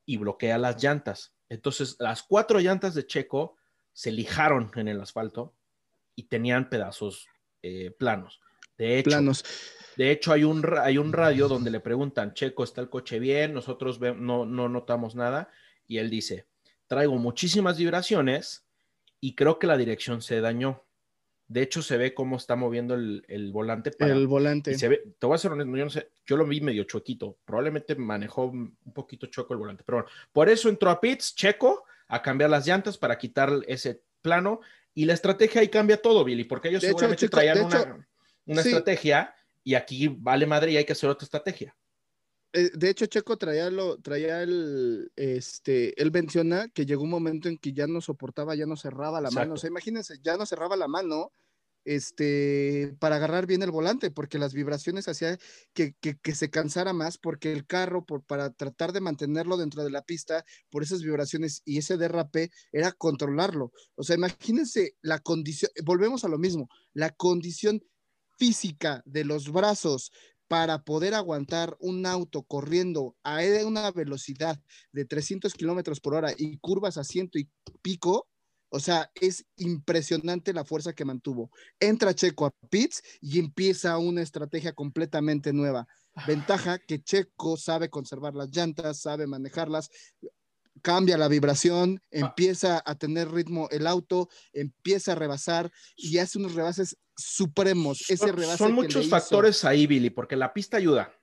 [0.05, 1.33] y bloquea las llantas.
[1.49, 3.57] Entonces, las cuatro llantas de Checo
[3.93, 5.55] se lijaron en el asfalto
[6.15, 7.27] y tenían pedazos
[7.63, 8.39] eh, planos.
[8.77, 9.43] De hecho, planos.
[9.95, 13.17] de hecho, hay un, ra- hay un radio donde le preguntan, Checo, ¿está el coche
[13.19, 13.53] bien?
[13.53, 15.49] Nosotros no, no notamos nada.
[15.87, 16.47] Y él dice,
[16.85, 18.67] traigo muchísimas vibraciones
[19.19, 20.85] y creo que la dirección se dañó.
[21.49, 23.91] De hecho, se ve cómo está moviendo el, el volante.
[23.91, 24.71] para- El volante.
[24.71, 26.83] y se ve, te voy a ser honesto, yo no sé, yo lo vi medio
[26.83, 27.37] choquito.
[27.45, 29.83] Probablemente manejó un poquito choco el volante.
[29.85, 34.01] Pero bueno, por eso entró a Pits, Checo, a cambiar las llantas para quitar ese
[34.21, 34.59] plano.
[34.93, 37.63] Y la estrategia ahí cambia todo, Billy, porque ellos De hecho, seguramente Checo- traían de
[37.63, 37.97] una, hecho,
[38.47, 38.69] una sí.
[38.69, 39.33] estrategia
[39.63, 41.75] y aquí vale madre y hay que hacer otra estrategia.
[42.53, 47.49] Eh, de hecho, Checo traía lo, traía el, este, él menciona que llegó un momento
[47.49, 49.55] en que ya no soportaba, ya no cerraba la mano.
[49.55, 51.31] O sea, imagínense, ya no cerraba la mano,
[51.87, 55.37] este, para agarrar bien el volante, porque las vibraciones hacían
[55.73, 59.83] que, que, que se cansara más, porque el carro, por, para tratar de mantenerlo dentro
[59.85, 63.71] de la pista, por esas vibraciones y ese derrape, era controlarlo.
[63.95, 67.81] O sea, imagínense la condición, volvemos a lo mismo, la condición
[68.37, 70.11] física de los brazos
[70.47, 76.57] para poder aguantar un auto corriendo a una velocidad de 300 kilómetros por hora y
[76.57, 77.49] curvas a ciento y
[77.81, 78.27] pico,
[78.69, 81.51] o sea, es impresionante la fuerza que mantuvo.
[81.79, 85.87] Entra Checo a pits y empieza una estrategia completamente nueva.
[86.25, 89.89] Ventaja que Checo sabe conservar las llantas, sabe manejarlas,
[90.81, 96.55] cambia la vibración, empieza a tener ritmo el auto, empieza a rebasar y hace unos
[96.55, 98.01] rebases supremos.
[98.01, 101.13] Ese Son, rebase son que muchos hizo- factores ahí, Billy, porque la pista ayuda.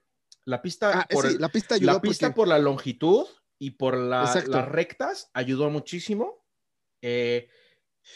[0.45, 3.27] La pista, Ah, por, sí, la pista ayudó la pista porque- por la longitud
[3.59, 6.45] y por la- las rectas ayudó muchísimo.
[7.03, 7.49] Eh,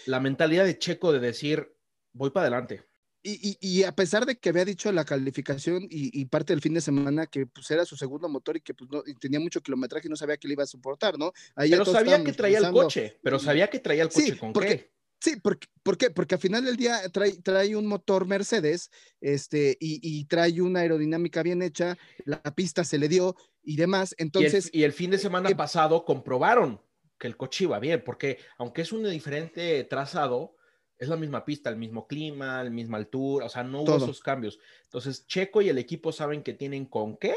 [0.06, 1.74] la mentalidad de Checo de decir,
[2.12, 2.84] voy para adelante.
[3.22, 6.60] Y, y- y a pesar de que había dicho la calificación y, y parte del
[6.62, 9.60] fin de semana que pues era su segundo motor y que pues no tenía mucho
[9.60, 11.32] kilometraje y no sabía que le iba a soportar, ¿no?
[11.56, 14.52] Ahí Pero sabía que traía el coche, pero sabía que traía el Sí, coche con
[14.52, 14.97] porque- qué.
[15.20, 16.10] Sí, porque, ¿por qué?
[16.10, 20.80] Porque al final del día trae, trae un motor Mercedes este, y, y trae una
[20.80, 24.12] aerodinámica bien hecha, la pista se le dio y demás.
[24.12, 26.80] Y el, Entonces, y el fin de semana eh, pasado comprobaron
[27.18, 30.56] que el coche iba bien, porque aunque es un diferente trazado,
[30.98, 34.04] es la misma pista, el mismo clima, la misma altura, o sea, no hubo Todo.
[34.04, 34.58] esos cambios.
[34.84, 37.34] Entonces, Checo y el equipo saben que tienen con qué.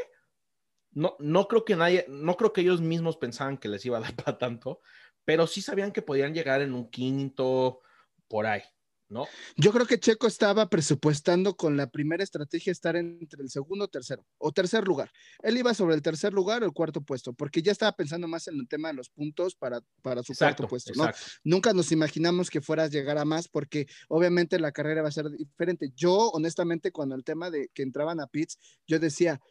[0.93, 4.01] No, no creo que nadie, no creo que ellos mismos pensaban que les iba a
[4.01, 4.81] dar para tanto,
[5.25, 7.81] pero sí sabían que podían llegar en un quinto
[8.27, 8.61] por ahí,
[9.09, 9.27] ¿no?
[9.57, 14.25] Yo creo que Checo estaba presupuestando con la primera estrategia estar entre el segundo, tercero
[14.37, 15.11] o tercer lugar.
[15.43, 18.47] Él iba sobre el tercer lugar o el cuarto puesto, porque ya estaba pensando más
[18.47, 21.05] en el tema de los puntos para, para su Exacto, cuarto puesto, ¿no?
[21.05, 21.31] exacto.
[21.43, 25.11] Nunca nos imaginamos que fueras a llegar a más, porque obviamente la carrera va a
[25.11, 25.91] ser diferente.
[25.93, 28.57] Yo, honestamente, cuando el tema de que entraban a pits,
[28.87, 29.41] yo decía,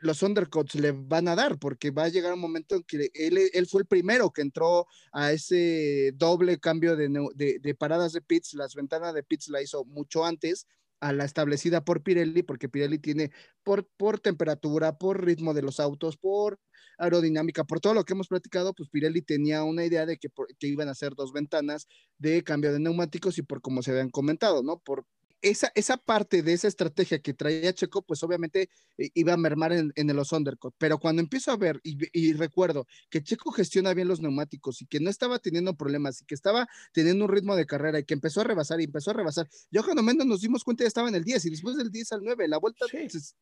[0.00, 3.66] los undercuts le van a dar, porque va a llegar un momento en que él,
[3.68, 9.14] fue el primero que entró a ese doble cambio de, paradas de pits, las ventanas
[9.14, 10.66] de pits la hizo mucho antes
[11.00, 13.30] a la establecida por Pirelli, porque Pirelli tiene
[13.62, 16.58] por, temperatura, por ritmo de los autos, por
[16.98, 20.28] aerodinámica, por todo lo que hemos platicado, pues Pirelli tenía una idea de que
[20.66, 21.86] iban a ser dos ventanas
[22.18, 24.80] de cambio de neumáticos y por como se habían comentado, ¿no?
[24.80, 25.06] Por
[25.40, 29.72] esa, esa parte de esa estrategia que traía Checo, pues obviamente eh, iba a mermar
[29.72, 30.74] en, en los undercut.
[30.78, 34.86] Pero cuando empiezo a ver y, y recuerdo que Checo gestiona bien los neumáticos y
[34.86, 38.14] que no estaba teniendo problemas y que estaba teniendo un ritmo de carrera y que
[38.14, 41.08] empezó a rebasar y empezó a rebasar, yo cuando menos nos dimos cuenta ya estaba
[41.08, 42.96] en el 10 y después del 10 al 9, la vuelta Sí.
[43.10, 43.34] pues,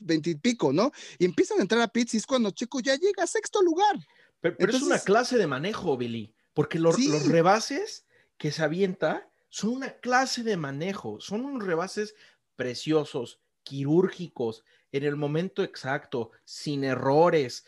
[0.00, 0.90] 20 y pico, ¿no?
[1.18, 3.96] Y empiezan a entrar a pits y es cuando Checo ya llega a sexto lugar.
[4.40, 7.08] Pero, pero es una clase de manejo, Billy, porque lo- Sí.
[7.08, 8.04] los rebases
[8.38, 12.14] que se avienta son una clase de manejo, son unos rebases
[12.56, 17.64] preciosos, quirúrgicos, en el momento exacto, sin errores,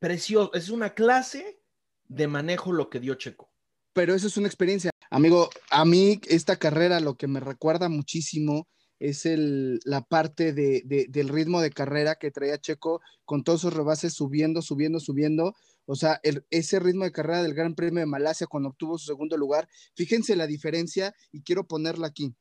[0.00, 0.52] precioso.
[0.54, 1.60] Es una clase
[2.08, 3.48] de manejo lo que dio Checo.
[3.92, 4.90] pero eso es una experiencia.
[5.10, 10.82] Amigo, a mí esta carrera lo que me recuerda muchísimo es el, la parte de,
[10.84, 15.54] de- del ritmo de carrera que traía Checo con todos sus rebases subiendo, subiendo, subiendo.
[15.90, 19.36] O sea, ese ritmo de carrera del Gran Premio de Malasia cuando obtuvo su segundo
[19.36, 19.68] lugar.
[19.96, 22.32] Fíjense la diferencia y quiero ponerla aquí.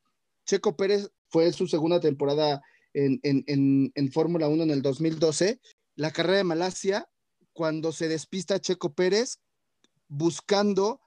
[0.46, 2.62] Checo Pérez fue su segunda temporada
[2.94, 5.60] en, en, en, en Fórmula 1 en el 2012.
[5.96, 7.10] La carrera de Malasia,
[7.52, 9.40] cuando se despista Checo Pérez
[10.08, 11.02] buscando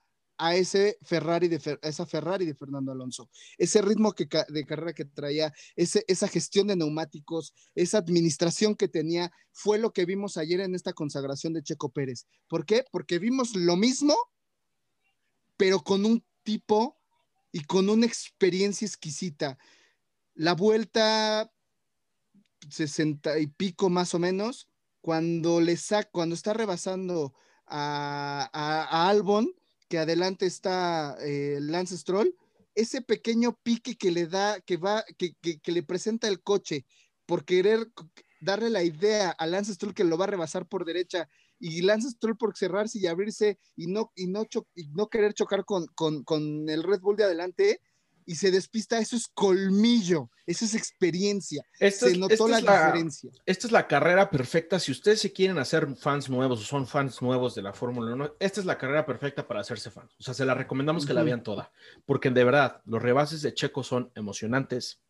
[0.45, 3.31] a ese Ferrari de esa Ferrari de Fernando Alonso.
[3.59, 8.89] Ese ritmo que, de carrera que traía, ese, esa gestión de neumáticos, esa administración que
[8.89, 12.27] tenía, fue lo que vimos ayer en esta consagración de Checo Pérez.
[12.49, 12.85] ¿Por qué?
[12.91, 14.17] Porque vimos lo mismo,
[15.57, 16.99] pero con un tipo
[17.53, 19.59] y con una experiencia exquisita.
[20.35, 21.53] La vuelta
[22.69, 24.69] 60 y pico más o menos,
[25.01, 27.35] cuando le saca, cuando está rebasando
[27.67, 29.53] a, a- a Albon,
[29.93, 32.35] que adelante está eh, Lance Stroll,
[32.75, 36.87] ese pequeño pique que le da, que va, que, que- le presenta el coche
[37.27, 37.89] por querer
[38.41, 41.29] darle la idea a Lance Stroll que lo va a rebasar por derecha
[41.59, 45.67] y Lance Stroll por cerrarse y abrirse y no, y no, y no querer chocar
[45.67, 47.81] con, con, con el Red Bull de adelante
[48.27, 51.65] y se despista, eso es colmillo, eso es experiencia.
[51.79, 53.31] Esta se es- notó la, diferencia.
[53.47, 54.79] Esta es la carrera perfecta.
[54.79, 58.37] Si ustedes se quieren hacer fans nuevos o son fans nuevos de la Fórmula 1,
[58.41, 60.13] esta es la carrera perfecta para hacerse fans.
[60.19, 61.73] O sea, se la recomendamos que la vean toda,
[62.05, 65.01] porque de verdad, los rebases de Checo son emocionantes,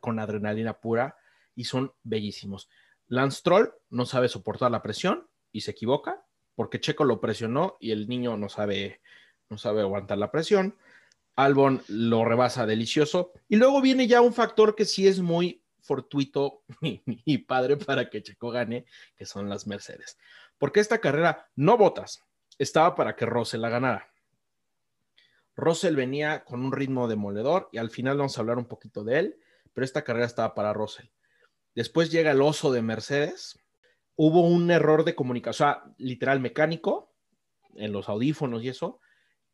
[0.00, 1.16] con adrenalina pura
[1.54, 2.68] y son bellísimos.
[3.06, 7.92] Lance Troll no sabe soportar la presión y se equivoca, porque Checo lo presionó y
[7.92, 9.00] el niño no sabe,
[9.48, 10.76] no sabe aguantar la presión.
[11.36, 13.32] Albon lo rebasa delicioso.
[13.48, 18.22] Y luego viene ya un factor que sí es muy fortuito y, padre para que
[18.22, 20.18] Checo gane, que son las Mercedes.
[20.58, 22.22] Porque esta carrera, no botas,
[22.58, 24.12] estaba para que Russell la ganara.
[25.56, 29.18] Russell venía con un ritmo demoledor y al final vamos a hablar un poquito de
[29.18, 29.36] él,
[29.72, 31.06] pero esta carrera estaba para Russell.
[31.74, 33.58] Después llega el oso de Mercedes.
[34.16, 37.14] Hubo un error de comunicación, o sea, literal mecánico
[37.74, 39.00] en los audífonos y eso,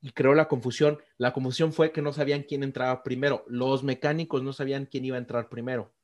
[0.01, 0.99] y creó la confusión.
[1.19, 3.45] La confusión fue que no sabían quién entraba primero.
[3.49, 5.95] Los mecánicos no sabían quién iba a entrar primero.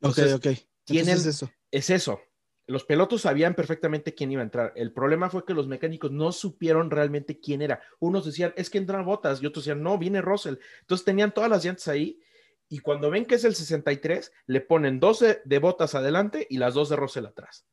[0.00, 0.58] Entonces, ok, ok.
[0.84, 1.50] tienen- Entonces eso.
[1.70, 2.20] Es eso.
[2.66, 4.72] Los pilotos sabían perfectamente quién iba a entrar.
[4.76, 7.80] El problema fue que los mecánicos no supieron realmente quién era.
[7.98, 10.56] Unos decían, es que entran botas, y otros decían, no, viene Russell.
[10.80, 12.20] Entonces tenían todas las llantas ahí.
[12.68, 16.74] Y cuando ven que es el 63, le ponen 12 de botas adelante y las
[16.74, 17.66] dos de Russell atrás.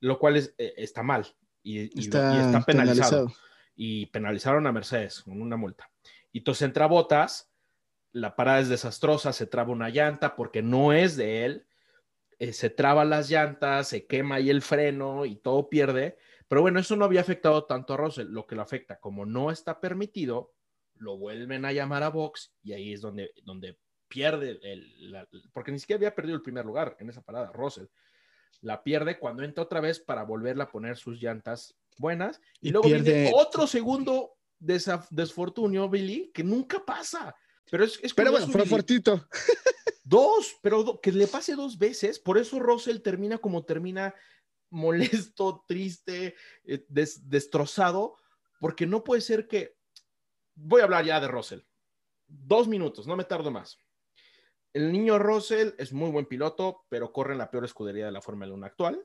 [0.00, 1.24] Lo cual es, eh, está mal
[1.62, 2.64] y, y- y Está, está penalizado
[3.26, 3.32] penalizado.
[3.74, 5.90] Y penalizaron a Mercedes con una multa.
[6.32, 7.52] Y entonces entra Botas,
[8.12, 11.66] la parada es desastrosa, se traba una llanta porque no es de él,
[12.38, 16.16] eh, se traba las llantas, se quema ahí el freno y todo pierde.
[16.48, 18.28] Pero bueno, eso no había afectado tanto a Russell.
[18.28, 20.52] Lo que lo afecta, como no está permitido,
[20.96, 24.60] lo vuelven a llamar a Box y ahí es donde, donde pierde,
[25.52, 27.86] porque ni siquiera había perdido el primer lugar en esa parada, Russell.
[28.60, 32.70] La pierde cuando entra otra vez para volverla a poner sus llantas buenas y, Y
[32.72, 37.34] luego pierde- viene otro segundo desfortunio, Billy, que nunca pasa.
[37.70, 39.26] Pero es, es Pero bueno, fue fortito.
[40.04, 42.18] Dos, pero do- que le pase dos veces.
[42.18, 44.14] Por eso Russell termina como termina,
[44.70, 46.34] molesto, triste,
[46.64, 48.16] eh, des- destrozado,
[48.60, 49.76] porque no puede ser que...
[50.56, 51.60] Voy a hablar ya de Russell.
[52.26, 53.78] Dos minutos, no me tardo más.
[54.72, 58.20] El niño Russell es muy buen piloto, pero corre en la peor escudería de la
[58.20, 59.02] Fórmula 1 actual.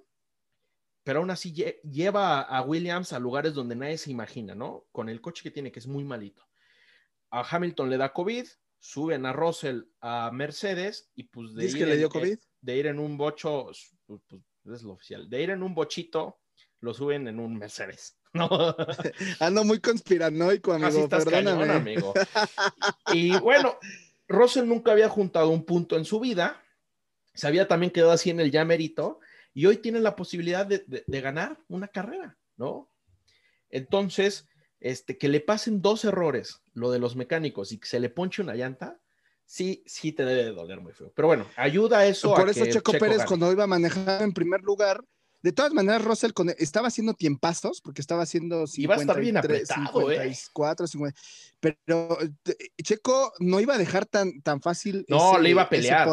[1.04, 4.86] Pero aún así lle- lleva a Williams a lugares donde nadie se imagina, ¿no?
[4.92, 6.46] Con el coche que tiene, que es muy malito.
[7.32, 8.46] A Hamilton le da COVID,
[8.80, 12.38] suben a Russell a Mercedes y pues de ¿Dices ir que le en- COVID?
[12.62, 13.66] de ir en un bocho,
[14.06, 14.42] pues, pues,
[14.76, 16.40] es lo oficial, de ir en un bochito,
[16.82, 18.16] lo suben en un Mercedes.
[18.34, 18.48] No,
[19.40, 21.62] Ando muy conspiranoico, amigo, estás perdóname.
[21.66, 22.14] cañón, amigo.
[23.12, 23.78] Y bueno,
[24.28, 26.62] Russell nunca había juntado un punto en su vida,
[27.34, 29.20] se había también quedado así en el llamerito,
[29.60, 32.90] y hoy tiene la posibilidad de, de- de ganar una carrera, ¿no?
[33.70, 34.48] Entonces,
[34.80, 38.42] este, que le pasen dos errores, lo de los mecánicos, y que se le ponche
[38.42, 39.02] una llanta,
[39.46, 41.12] sí, sí te debe de doler muy feo.
[41.14, 43.28] Pero bueno, ayuda eso Por a eso que Checo, Pérez, gane.
[43.28, 45.04] cuando iba a manejar en primer lugar,
[45.42, 49.36] de todas maneras, Russell con- estaba haciendo tiempazos, porque estaba haciendo Iba a estar bien
[49.36, 50.16] 53, apretado, ¿eh?
[50.34, 51.20] 54, 50,
[51.60, 55.06] pero eh, Checo no iba a dejar tan, tan fácil.
[55.10, 56.08] No, ese- le iba a pelear.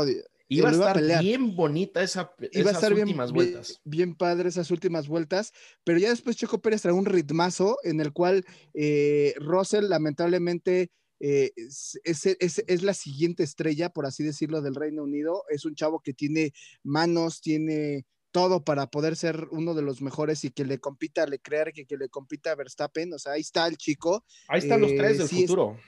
[0.49, 1.23] Iba a a estar pelear.
[1.23, 3.81] bien bonita esa, Iba a esas estar bien, últimas bien, vueltas.
[3.85, 5.53] bien padre esas últimas vueltas,
[5.85, 8.45] pero ya después Checo Pérez trae un ritmazo en el cual
[8.75, 14.75] eh, Russell lamentablemente eh, es, es- es- es la siguiente estrella, por así decirlo, del
[14.75, 15.45] Reino Unido.
[15.49, 16.53] Es un chavo que tiene
[16.85, 21.27] manos, tiene todo para poder ser uno de los mejores y que le compita a
[21.27, 23.15] Leclerc, que, que le compita a Verstappen.
[23.15, 24.27] O sea, ahí está el chico.
[24.47, 25.79] Ahí están los Eh, tres del sí es- futuro.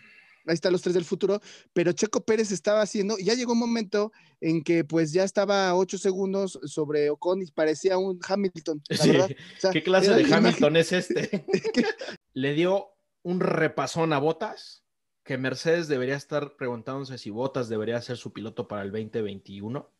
[0.51, 1.41] Ahí están los tres del futuro,
[1.73, 5.75] pero Checo Pérez estaba haciendo, ya llegó un momento en que pues ya estaba a
[5.77, 9.11] ocho segundos sobre Ocon y parecía un Hamilton, la Sí.
[9.11, 9.31] verdad.
[9.31, 11.45] O sea, ¿Qué clase de imagen- Hamilton es este?
[12.35, 12.89] Le dio
[13.23, 14.83] un repasón a Botas,
[15.25, 19.91] que Mercedes debería estar preguntándose si Botas debería ser su piloto para el 2021,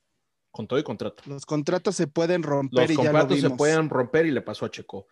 [0.51, 1.23] con todo y contrato.
[1.27, 4.41] Los contratos se pueden romper Los y ya lo contratos se pueden romper y le
[4.41, 5.07] pasó a Checo.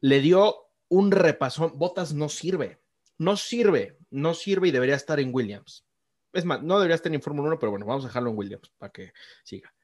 [0.00, 0.54] Le dio
[0.88, 1.72] un repasón.
[1.78, 2.79] Botas no sirve.
[3.20, 3.98] No sirve.
[4.08, 5.84] No sirve y debería estar en Williams.
[6.32, 8.72] Es más, no debería estar en Fórmula 1, pero bueno, vamos a dejarlo en Williams
[8.78, 9.12] para que
[9.44, 9.74] siga.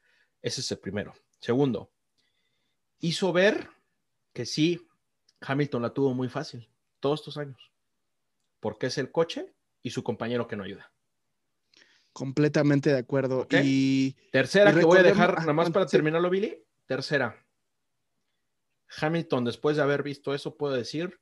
[0.41, 1.13] Ese es el primero.
[1.39, 1.91] Segundo,
[2.99, 3.69] hizo ver
[4.33, 4.87] que sí,
[5.41, 6.67] Hamilton la tuvo muy fácil
[6.99, 7.71] todos estos años.
[8.59, 10.91] Porque es el coche y su compañero que no ayuda.
[12.13, 13.45] Completamente de acuerdo.
[13.51, 16.57] Y Tercera Y que voy a dejar, nada más para terminarlo, Billy.
[16.87, 17.45] Tercera.
[18.99, 21.19] Hamilton, después de haber visto eso, puedo decir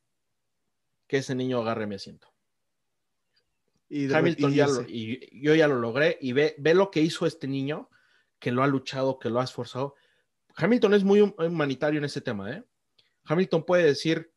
[1.08, 2.34] que ese niño agarre mi asiento.
[3.88, 7.02] y Hamilton y ya lo, y yo ya lo logré y ve, ve lo que
[7.02, 7.90] hizo este niño,
[8.40, 9.96] que lo ha luchado, que lo ha esforzado.
[10.56, 12.64] Hamilton es muy hum- humanitario en ese tema, ¿eh?
[13.26, 14.34] Hamilton puede decir,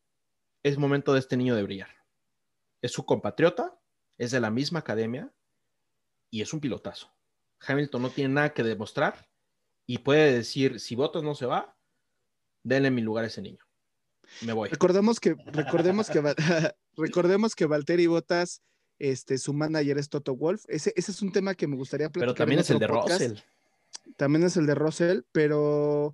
[0.63, 1.89] es momento de este niño de brillar.
[2.81, 3.79] Es su compatriota,
[4.17, 5.31] es de la misma academia
[6.29, 7.13] y es un pilotazo.
[7.61, 9.29] Hamilton no tiene nada que demostrar
[9.85, 11.77] y puede decir, si Bottas no se va,
[12.63, 13.65] denle mi lugar a ese niño.
[14.41, 14.69] Me voy.
[14.69, 16.21] Recordemos que, recordemos que,
[16.97, 18.61] recordemos que Valtteri Bottas,
[18.97, 20.63] este, su manager es Toto Wolf.
[20.67, 22.35] Ese, ese es un tema que me gustaría platicar.
[22.35, 23.21] Pero también en es el de podcast.
[23.21, 23.37] Russell.
[24.17, 26.13] También es el de Russell, pero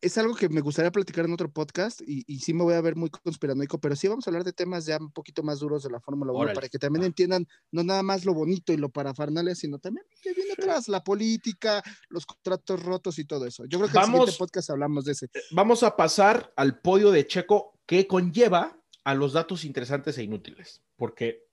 [0.00, 2.80] es algo que me gustaría platicar en otro podcast y, y sí me voy a
[2.80, 5.82] ver muy conspiranoico, pero sí vamos a hablar de temas ya un poquito más duros
[5.82, 6.54] de la Fórmula 1 Órale.
[6.54, 7.06] para que también Va.
[7.06, 11.04] entiendan no nada más lo bonito y lo parafernalia, sino también que viene atrás, la
[11.04, 13.64] política, los contratos rotos y todo eso.
[13.66, 14.20] Yo creo que en el Vamos.
[14.20, 15.28] siguiente podcast hablamos de ese.
[15.50, 20.82] Vamos a pasar al podio de Checo que conlleva a los datos interesantes e inútiles,
[20.96, 21.46] porque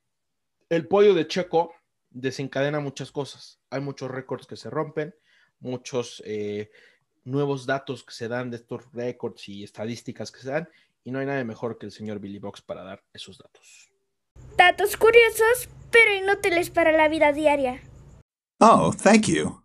[0.69, 1.73] el podio de Checo
[2.09, 3.59] desencadena muchas cosas.
[3.69, 5.13] Hay muchos récords que se rompen,
[5.59, 6.71] muchos eh,
[7.23, 10.69] nuevos datos que se dan de estos récords y estadísticas que se dan,
[11.03, 13.89] y no hay nada mejor que el señor Billy Box para dar esos datos.
[14.57, 17.81] Datos curiosos, pero inútiles para la vida diaria.
[18.59, 19.61] Oh, thank you.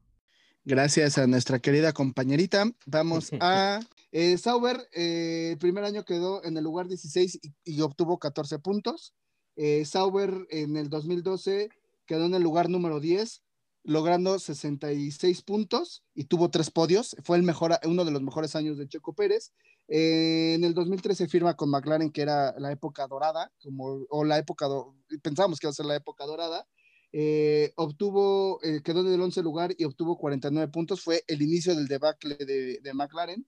[0.65, 2.71] Gracias a nuestra querida compañerita.
[2.87, 3.81] Vamos a
[4.13, 4.89] eh, Sauber.
[4.93, 9.15] eh, el primer año quedó en el lugar 16 y, y obtuvo 14 puntos.
[9.57, 11.71] Eh, Sauber en el 2012
[12.07, 13.43] quedó en el lugar número 10,
[13.89, 17.17] logrando 66 puntos y tuvo tres podios.
[17.25, 19.53] Fue el mejor, uno de los mejores años de Checo Pérez.
[19.89, 24.37] Eh, en el 2013 firma con McLaren, que era la época dorada, como, o la
[24.37, 26.69] época, do- pensábamos que iba a ser la época dorada.
[27.13, 31.01] Eh, obtuvo, eh, quedó en el 11 lugar y obtuvo 49 puntos.
[31.01, 33.47] Fue el inicio del debacle de, de McLaren.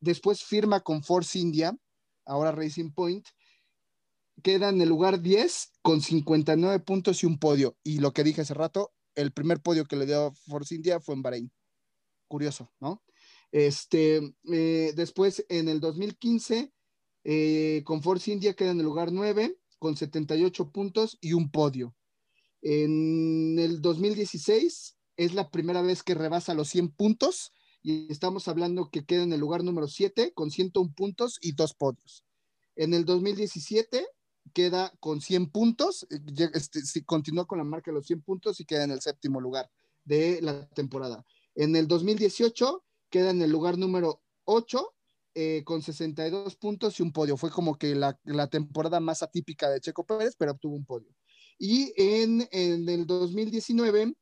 [0.00, 1.74] Después firma con Force India,
[2.26, 3.26] ahora Racing Point.
[4.42, 7.78] Queda en el lugar 10 con 59 puntos y un podio.
[7.82, 11.14] Y lo que dije hace rato, el primer podio que le dio Force India fue
[11.14, 11.52] en Bahrein.
[12.28, 13.02] Curioso, ¿no?
[13.52, 16.72] Este, eh, después en el 2015,
[17.24, 21.94] eh, con Force India queda en el lugar 9 con 78 puntos y un podio.
[22.62, 27.52] En el 2016 es la primera vez que rebasa los 100 puntos
[27.82, 31.74] y estamos hablando que queda en el lugar número 7 con 101 puntos y dos
[31.74, 32.24] podios.
[32.76, 34.06] En el 2017
[34.54, 38.60] queda con 100 puntos, eh, este, sí, continúa con la marca de los 100 puntos
[38.60, 39.68] y queda en el séptimo lugar
[40.04, 41.24] de la temporada.
[41.54, 44.94] En el 2018 queda en el lugar número 8
[45.34, 47.36] eh, con 62 puntos y un podio.
[47.36, 51.08] Fue como que la, la temporada más atípica de Checo Pérez, pero obtuvo un podio.
[51.58, 54.14] Y en, en el 2019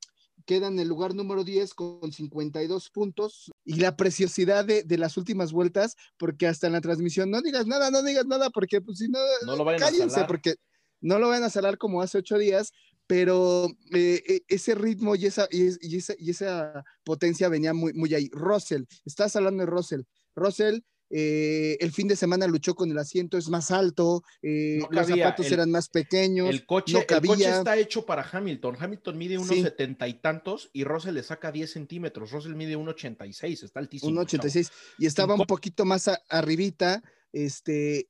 [0.44, 3.50] queda en el lugar número 10 con 52 puntos.
[3.64, 7.66] Y la preciosidad de, de las últimas vueltas, porque hasta en la transmisión, no digas
[7.66, 10.54] nada, no digas nada, porque pues si no, No lo vayan a cállense, porque
[11.00, 12.72] no lo van a salar como hace ocho días,
[13.06, 17.74] pero eh, eh, ese ritmo y esa, y, es- y esa, y esa potencia venía
[17.74, 18.28] muy, muy ahí.
[18.32, 20.02] Russell, estás hablando de Russell.
[20.34, 20.78] Russell,
[21.14, 25.06] eh, el fin de semana luchó con el asiento, es más alto, eh, No los
[25.06, 27.58] zapatos el- eran más pequeños, El coche, no el coche cabía.
[27.58, 28.76] está hecho para Hamilton.
[28.80, 29.62] Hamilton mide unos Sí.
[29.62, 32.30] setenta y tantos y Russell le saca 10 centímetros.
[32.32, 34.08] Russell mide 1,86, está altísimo.
[34.08, 34.24] un chavo.
[34.24, 37.02] 86 y estaba un poquito más a- arribita,
[37.32, 38.08] este,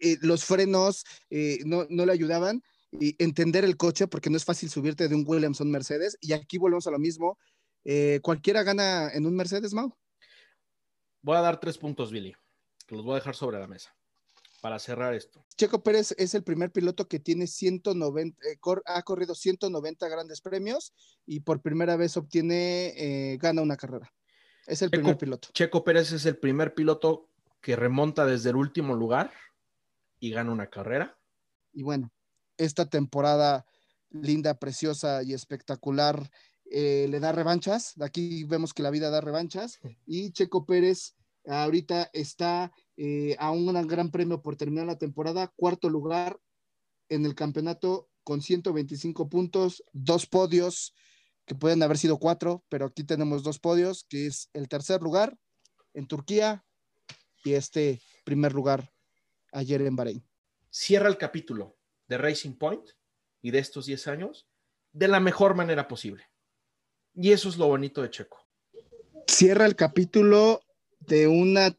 [0.00, 1.04] eh, los frenos
[1.64, 2.62] no, no le ayudaban
[3.00, 6.16] y entender el coche porque no es fácil subirte de un Williams a un Mercedes
[6.20, 7.38] y aquí volvemos a lo mismo,
[7.84, 9.96] eh, cualquiera gana en un Mercedes, Mau.
[11.24, 12.34] Voy a dar tres puntos, Billy,
[12.86, 13.96] que los voy a dejar sobre la mesa
[14.60, 15.46] para cerrar esto.
[15.56, 20.42] Checo Pérez es el primer piloto que tiene 190, eh, cor- ha corrido 190 grandes
[20.42, 20.92] premios
[21.24, 24.12] y por primera vez obtiene, eh, gana una carrera.
[24.66, 25.48] Es el primer Checo, piloto.
[25.54, 27.30] Checo Pérez es el primer piloto
[27.62, 29.32] que remonta desde el último lugar
[30.20, 31.18] y gana una carrera.
[31.72, 32.12] Y bueno,
[32.58, 33.64] esta temporada
[34.10, 36.30] linda, preciosa y espectacular
[36.76, 37.94] eh, le da revanchas.
[38.00, 39.78] Aquí vemos que la vida da revanchas.
[40.06, 41.14] Y Checo Pérez
[41.46, 46.40] ahorita está eh, a un gran premio por terminar la temporada, cuarto lugar
[47.08, 50.96] en el campeonato con 125 puntos, dos podios,
[51.46, 55.38] que pueden haber sido cuatro, pero aquí tenemos dos podios, que es el tercer lugar
[55.92, 56.64] en Turquía
[57.44, 58.90] y este primer lugar
[59.52, 60.26] ayer en Bahrein.
[60.70, 62.88] Cierra el capítulo de Racing Point
[63.42, 64.48] y de estos 10 años
[64.90, 66.24] de la mejor manera posible.
[67.14, 68.38] Y eso es lo bonito de Checo.
[69.26, 70.60] cierra el capítulo
[71.00, 71.76] de una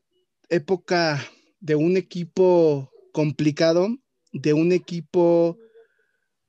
[0.50, 1.24] época
[1.60, 3.90] de un equipo complicado,
[4.32, 5.58] de un equipo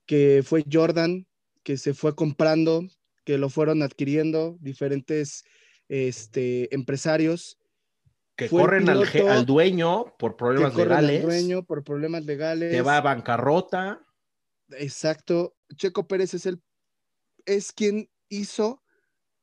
[0.05, 1.27] que fue Jordan,
[1.63, 2.83] que se fue comprando,
[3.25, 5.43] que lo fueron adquiriendo diferentes
[5.89, 7.59] este, empresarios.
[8.37, 11.83] Que Fue corren al, piloto al dueño por que problemas corren al legales, dueño por
[11.83, 12.71] problemas legales.
[12.71, 13.99] que va a bancarrota.
[14.69, 15.55] Exacto.
[15.75, 16.61] Checo Pérez es el
[17.45, 18.83] es quien hizo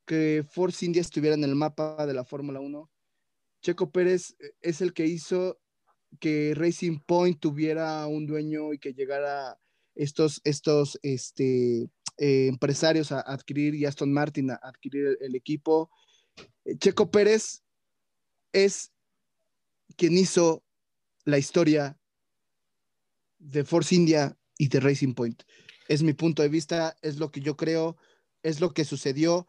[0.06, 2.90] que Force India estuviera en el mapa de la Fórmula 1.
[3.62, 5.58] Checo Pérez eh, es el que hizo
[6.20, 9.58] que Racing Point tuviera un dueño y que llegara
[9.94, 15.90] estos, estos este, eh, empresarios a adquirir y Aston Martin a adquirir el, equipo.
[16.64, 17.62] Eh, Checo Pérez
[18.52, 18.92] es
[19.96, 20.62] quien hizo
[21.24, 21.98] la historia
[23.38, 25.42] de Force India y de Racing Point.
[25.88, 27.96] Es mi punto de vista, es lo que yo creo,
[28.44, 29.48] es lo que sucedió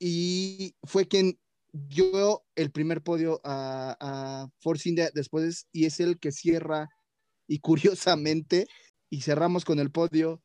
[0.00, 1.38] y fue quien
[1.72, 6.90] dio el primer podio a, a Force India después y es el que cierra
[7.46, 8.66] y curiosamente
[9.08, 10.42] y cerramos con el podio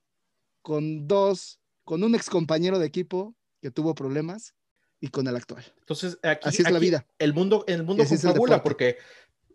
[0.61, 4.53] con dos, con un ex compañero de equipo que tuvo problemas
[4.99, 5.63] y con el actual.
[5.79, 7.07] Entonces, aquí, Así es la vida.
[7.17, 8.97] El mundo, el mundo confabula porque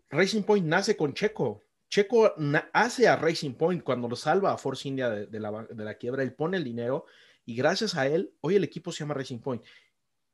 [0.09, 1.65] Racing Point nace con Checo.
[1.87, 2.33] Checo
[2.73, 5.99] hace a Racing Point cuando lo salva a Force India de, de la, de la
[5.99, 6.23] quiebra.
[6.23, 7.05] Él pone el dinero
[7.45, 9.63] y gracias a él, hoy el equipo se llama Racing Point.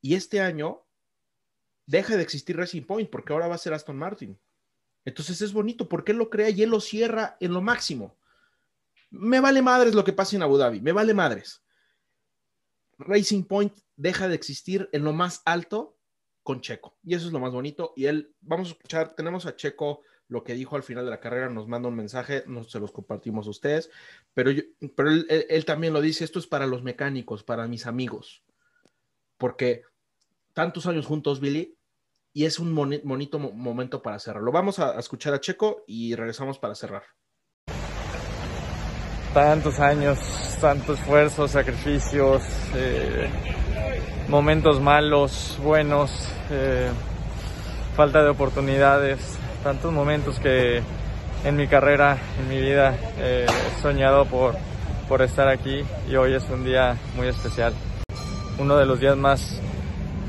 [0.01, 0.85] Y este año
[1.85, 4.39] deja de existir Racing Point porque ahora va a ser Aston Martin.
[5.05, 8.17] Entonces es bonito porque él lo crea y él lo cierra en lo máximo.
[9.09, 11.63] Me vale madres lo que pasa en Abu Dhabi, me vale madres.
[12.99, 15.97] Racing Point deja de existir en lo más alto
[16.43, 16.97] con Checo.
[17.03, 17.93] Y eso es lo más bonito.
[17.95, 21.19] Y él, vamos a escuchar, tenemos a Checo lo que dijo al final de la
[21.19, 23.89] carrera, nos manda un mensaje, nos se los compartimos a ustedes,
[24.33, 24.63] pero, yo-
[24.95, 28.43] pero él, también lo dice, esto es para los mecánicos, para mis amigos,
[29.37, 29.81] porque
[30.53, 31.75] tantos años juntos, Billy,
[32.31, 34.51] y es un bonito mo- momento para cerrarlo.
[34.51, 37.03] Vamos a, a escuchar a Checo y regresamos para cerrar.
[39.33, 40.17] tantos años,
[40.59, 42.43] tanto esfuerzo, sacrificios,
[42.75, 43.29] eh,
[44.27, 46.11] momentos malos, buenos,
[46.49, 46.89] eh,
[47.95, 50.81] falta de oportunidades, tantos momentos que
[51.43, 54.55] en mi carrera, en mi vida, eh, he soñado por,
[55.07, 57.73] por estar aquí y hoy es un día muy especial.
[58.57, 59.61] Uno de los días más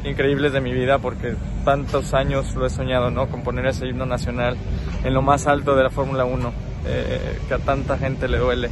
[0.04, 3.28] increíbles de mi vida porque tantos años lo he soñado, ¿no?
[3.28, 4.56] Con poner ese himno nacional
[5.04, 6.52] en lo más alto de la Fórmula 1,
[6.86, 8.70] eh, que a tanta gente le duele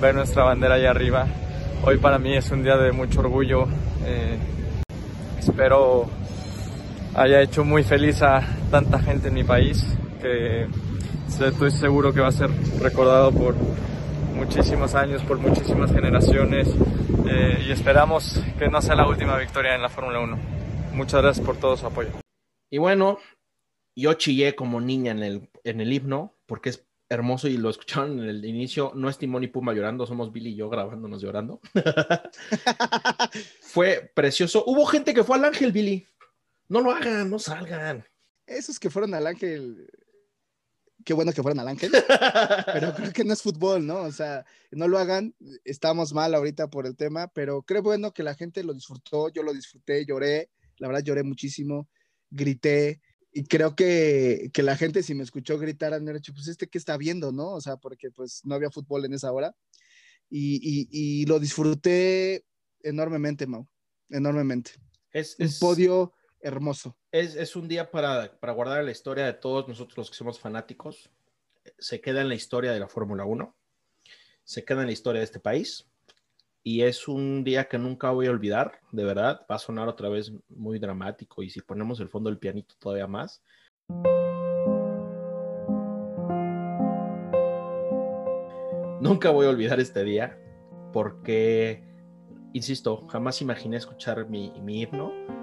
[0.00, 1.26] ver nuestra bandera allá arriba.
[1.84, 3.66] Hoy para mí es un día de mucho orgullo.
[4.04, 4.38] eh,
[5.38, 6.08] espero
[7.14, 9.84] haya hecho muy feliz a tanta gente en mi país,
[10.20, 10.66] que
[11.28, 12.50] estoy seguro que va a ser
[12.80, 13.54] recordado por
[14.34, 16.68] muchísimos años, por muchísimas generaciones
[17.28, 20.38] eh, y esperamos que no sea la última victoria en la Fórmula 1.
[20.94, 22.10] Muchas gracias por todo su apoyo.
[22.70, 23.18] Y bueno,
[23.96, 28.20] yo chillé como niña en el, en el himno porque es hermoso y lo escucharon
[28.20, 28.92] en el inicio.
[28.94, 31.60] No es Timón y Puma llorando, somos Billy y yo grabándonos llorando.
[33.60, 34.64] fue precioso.
[34.66, 36.06] Hubo gente que fue al Ángel, Billy.
[36.72, 38.02] No lo hagan, no salgan.
[38.46, 39.90] Esos que fueron al Ángel,
[41.04, 41.92] qué bueno que fueron al Ángel,
[42.72, 43.96] pero creo que no es fútbol, ¿no?
[43.96, 48.22] O sea, no lo hagan, estamos mal ahorita por el tema, pero creo bueno que
[48.22, 50.48] la gente lo disfrutó, yo lo disfruté, lloré,
[50.78, 51.90] la verdad lloré muchísimo,
[52.30, 53.02] grité,
[53.34, 56.78] y creo que, que, la gente, si me escuchó gritar, han dicho, pues este que
[56.78, 57.50] está viendo, ¿no?
[57.50, 59.54] O sea, porque pues no había fútbol en esa hora.
[60.30, 62.46] Y, y, y lo disfruté
[62.80, 63.68] enormemente, Mau,
[64.08, 64.72] enormemente.
[65.12, 66.96] Es, un podio hermoso.
[67.10, 71.10] Es, un día para, guardar la historia de todos nosotros los que somos fanáticos.
[71.78, 73.54] Se queda en la historia de la Fórmula 1,
[74.44, 75.88] se queda en la historia de este país.
[76.64, 79.44] Y es un día que nunca voy a olvidar, de verdad.
[79.50, 83.08] Va a sonar otra vez muy dramático y si ponemos el fondo del pianito todavía
[83.08, 83.42] más.
[89.00, 90.38] Nunca voy a olvidar este día
[90.92, 91.82] porque,
[92.52, 95.41] insisto, jamás imaginé escuchar mi himno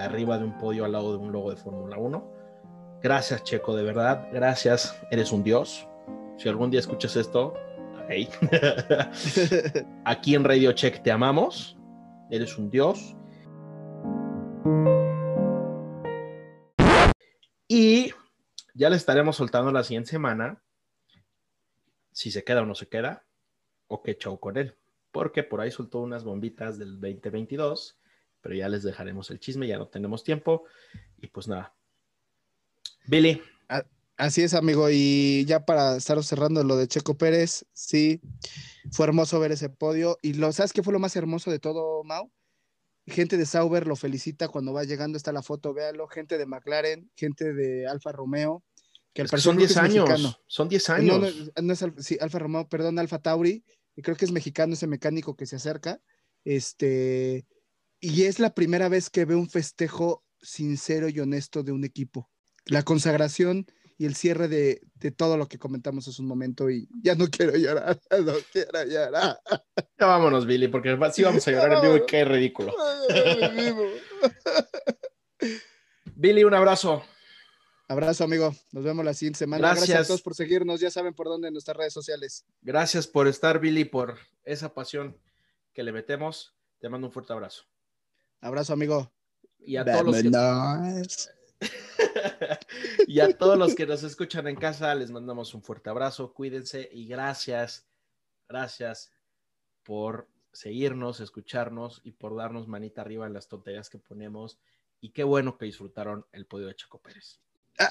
[0.00, 2.32] arriba de un podio al lado de un logo de Fórmula 1.
[3.02, 4.28] Gracias, Checo, de verdad.
[4.32, 5.86] Gracias, eres un dios.
[6.38, 7.54] Si algún día escuchas esto,
[8.08, 8.28] hey.
[10.04, 11.76] aquí en Radio Check te amamos.
[12.30, 13.16] Eres un dios.
[17.68, 18.12] Y
[18.74, 20.62] ya le estaremos soltando la siguiente semana
[22.14, 23.24] si se queda o no se queda,
[23.88, 24.76] o qué show con él.
[25.10, 27.98] Porque por ahí soltó unas bombitas del 2022
[28.44, 30.64] pero ya les dejaremos el chisme, ya no tenemos tiempo.
[31.16, 31.74] Y pues nada.
[33.06, 33.40] Billy.
[34.18, 34.90] Así es, amigo.
[34.90, 38.20] Y ya para estar cerrando lo de Checo Pérez, sí,
[38.92, 40.18] fue hermoso ver ese podio.
[40.20, 42.30] Y lo, ¿sabes qué fue lo más hermoso de todo, Mau?
[43.06, 46.06] Gente de Sauber lo felicita cuando va llegando, está la foto, véalo.
[46.06, 48.62] Gente de McLaren, gente de Alfa Romeo.
[49.14, 50.38] Que el son 10 años.
[50.46, 51.50] Son 10 años.
[51.62, 53.64] No, es, sí, Alfa Romeo, perdón, Alfa Tauri.
[53.96, 56.02] Y creo que es mexicano ese mecánico que se acerca.
[56.44, 57.46] Este,
[58.04, 62.28] y es la primera vez que veo un festejo sincero y honesto de un equipo.
[62.66, 64.82] La consagración y el cierre de,
[65.16, 69.40] todo lo que comentamos hace un momento y ya no quiero llorar, no quiero llorar.
[69.98, 72.74] Ya vámonos, Billy, porque sí vamos a llorar en vivo y qué ridículo.
[76.14, 77.02] Billy, un abrazo.
[77.88, 78.54] Abrazo, amigo.
[78.72, 79.68] Nos vemos la siguiente semana.
[79.68, 79.88] Gracias.
[79.88, 80.78] Gracias a todos por seguirnos.
[80.78, 82.44] Ya saben por dónde en nuestras redes sociales.
[82.60, 85.18] Gracias por estar, Billy, por esa pasión
[85.72, 86.54] que le metemos.
[86.80, 87.64] Te mando un fuerte abrazo.
[88.44, 89.10] Abrazo, amigo.
[89.58, 90.28] Y a, todos los que...
[93.08, 96.34] y a todos los que nos escuchan en casa, les mandamos un fuerte abrazo.
[96.34, 97.86] Cuídense y gracias,
[98.46, 99.10] gracias
[99.82, 104.58] por seguirnos, escucharnos y por darnos manita arriba en las tonterías que ponemos.
[105.00, 107.40] Y qué bueno que disfrutaron el podio de Chaco Pérez.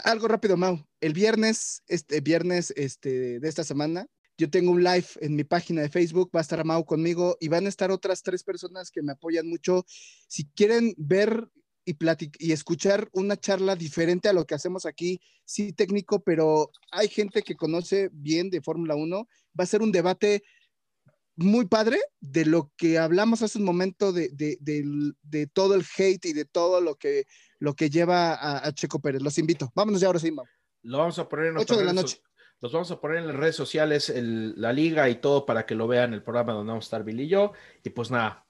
[0.04, 0.86] Algo rápido, Mau.
[1.01, 4.06] El viernes, este viernes este, de esta semana,
[4.38, 7.47] yo tengo un live en mi página de Facebook, va a estar Mau conmigo y
[7.47, 9.86] van a estar otras tres personas que me apoyan mucho.
[10.27, 11.49] Si quieren ver
[11.86, 11.95] y,
[12.39, 17.43] y escuchar una charla diferente a lo que hacemos aquí, sí técnico, pero hay gente
[17.43, 19.27] que conoce bien de Fórmula 1,
[19.59, 20.43] va a ser un debate
[21.36, 26.34] muy padre de lo que hablamos hace un momento de, de, todo el hate y
[26.34, 27.25] de todo lo que,
[27.59, 29.21] lo que lleva a, Checo Pérez.
[29.21, 29.71] Los invito.
[29.75, 30.45] Vámonos ya ahora sí, Mau.
[30.84, 32.21] Lo vamos a poner en 8 de la noche.
[32.64, 35.86] Los vamos a poner en las redes sociales, la liga y todo para que lo
[35.86, 37.51] vean el programa donde vamos a estar Billy y yo.
[37.84, 38.47] Y pues nada,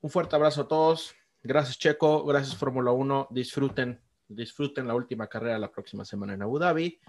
[0.00, 1.16] un fuerte abrazo a todos.
[1.42, 3.26] Gracias Checo, gracias Fórmula 1.
[3.32, 7.00] Disfruten, disfruten la última carrera la próxima semana en Abu Dhabi.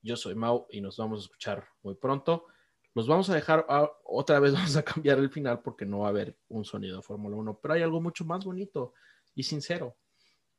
[0.00, 2.46] Yo soy Mau y nos vamos a escuchar muy pronto.
[2.94, 3.66] Los vamos a dejar,
[4.04, 7.02] otra vez vamos a cambiar el final porque no va a haber un sonido de
[7.02, 8.94] Fórmula 1, pero hay algo mucho más bonito
[9.34, 9.98] y sincero.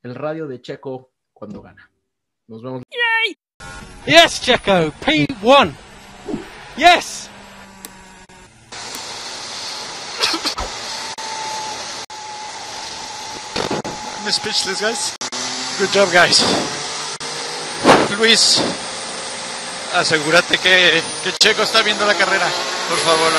[0.04, 1.90] El radio de Checo cuando gana.
[2.46, 2.84] Nos vemos.
[4.08, 5.76] Yes, Checo, P1.
[6.78, 7.28] Yes.
[14.24, 15.18] I'm speechless, guys.
[15.78, 16.40] Good job, guys.
[18.18, 18.62] Luis,
[19.94, 22.48] asegúrate que, que Checo está viendo la carrera,
[22.88, 23.34] por favor.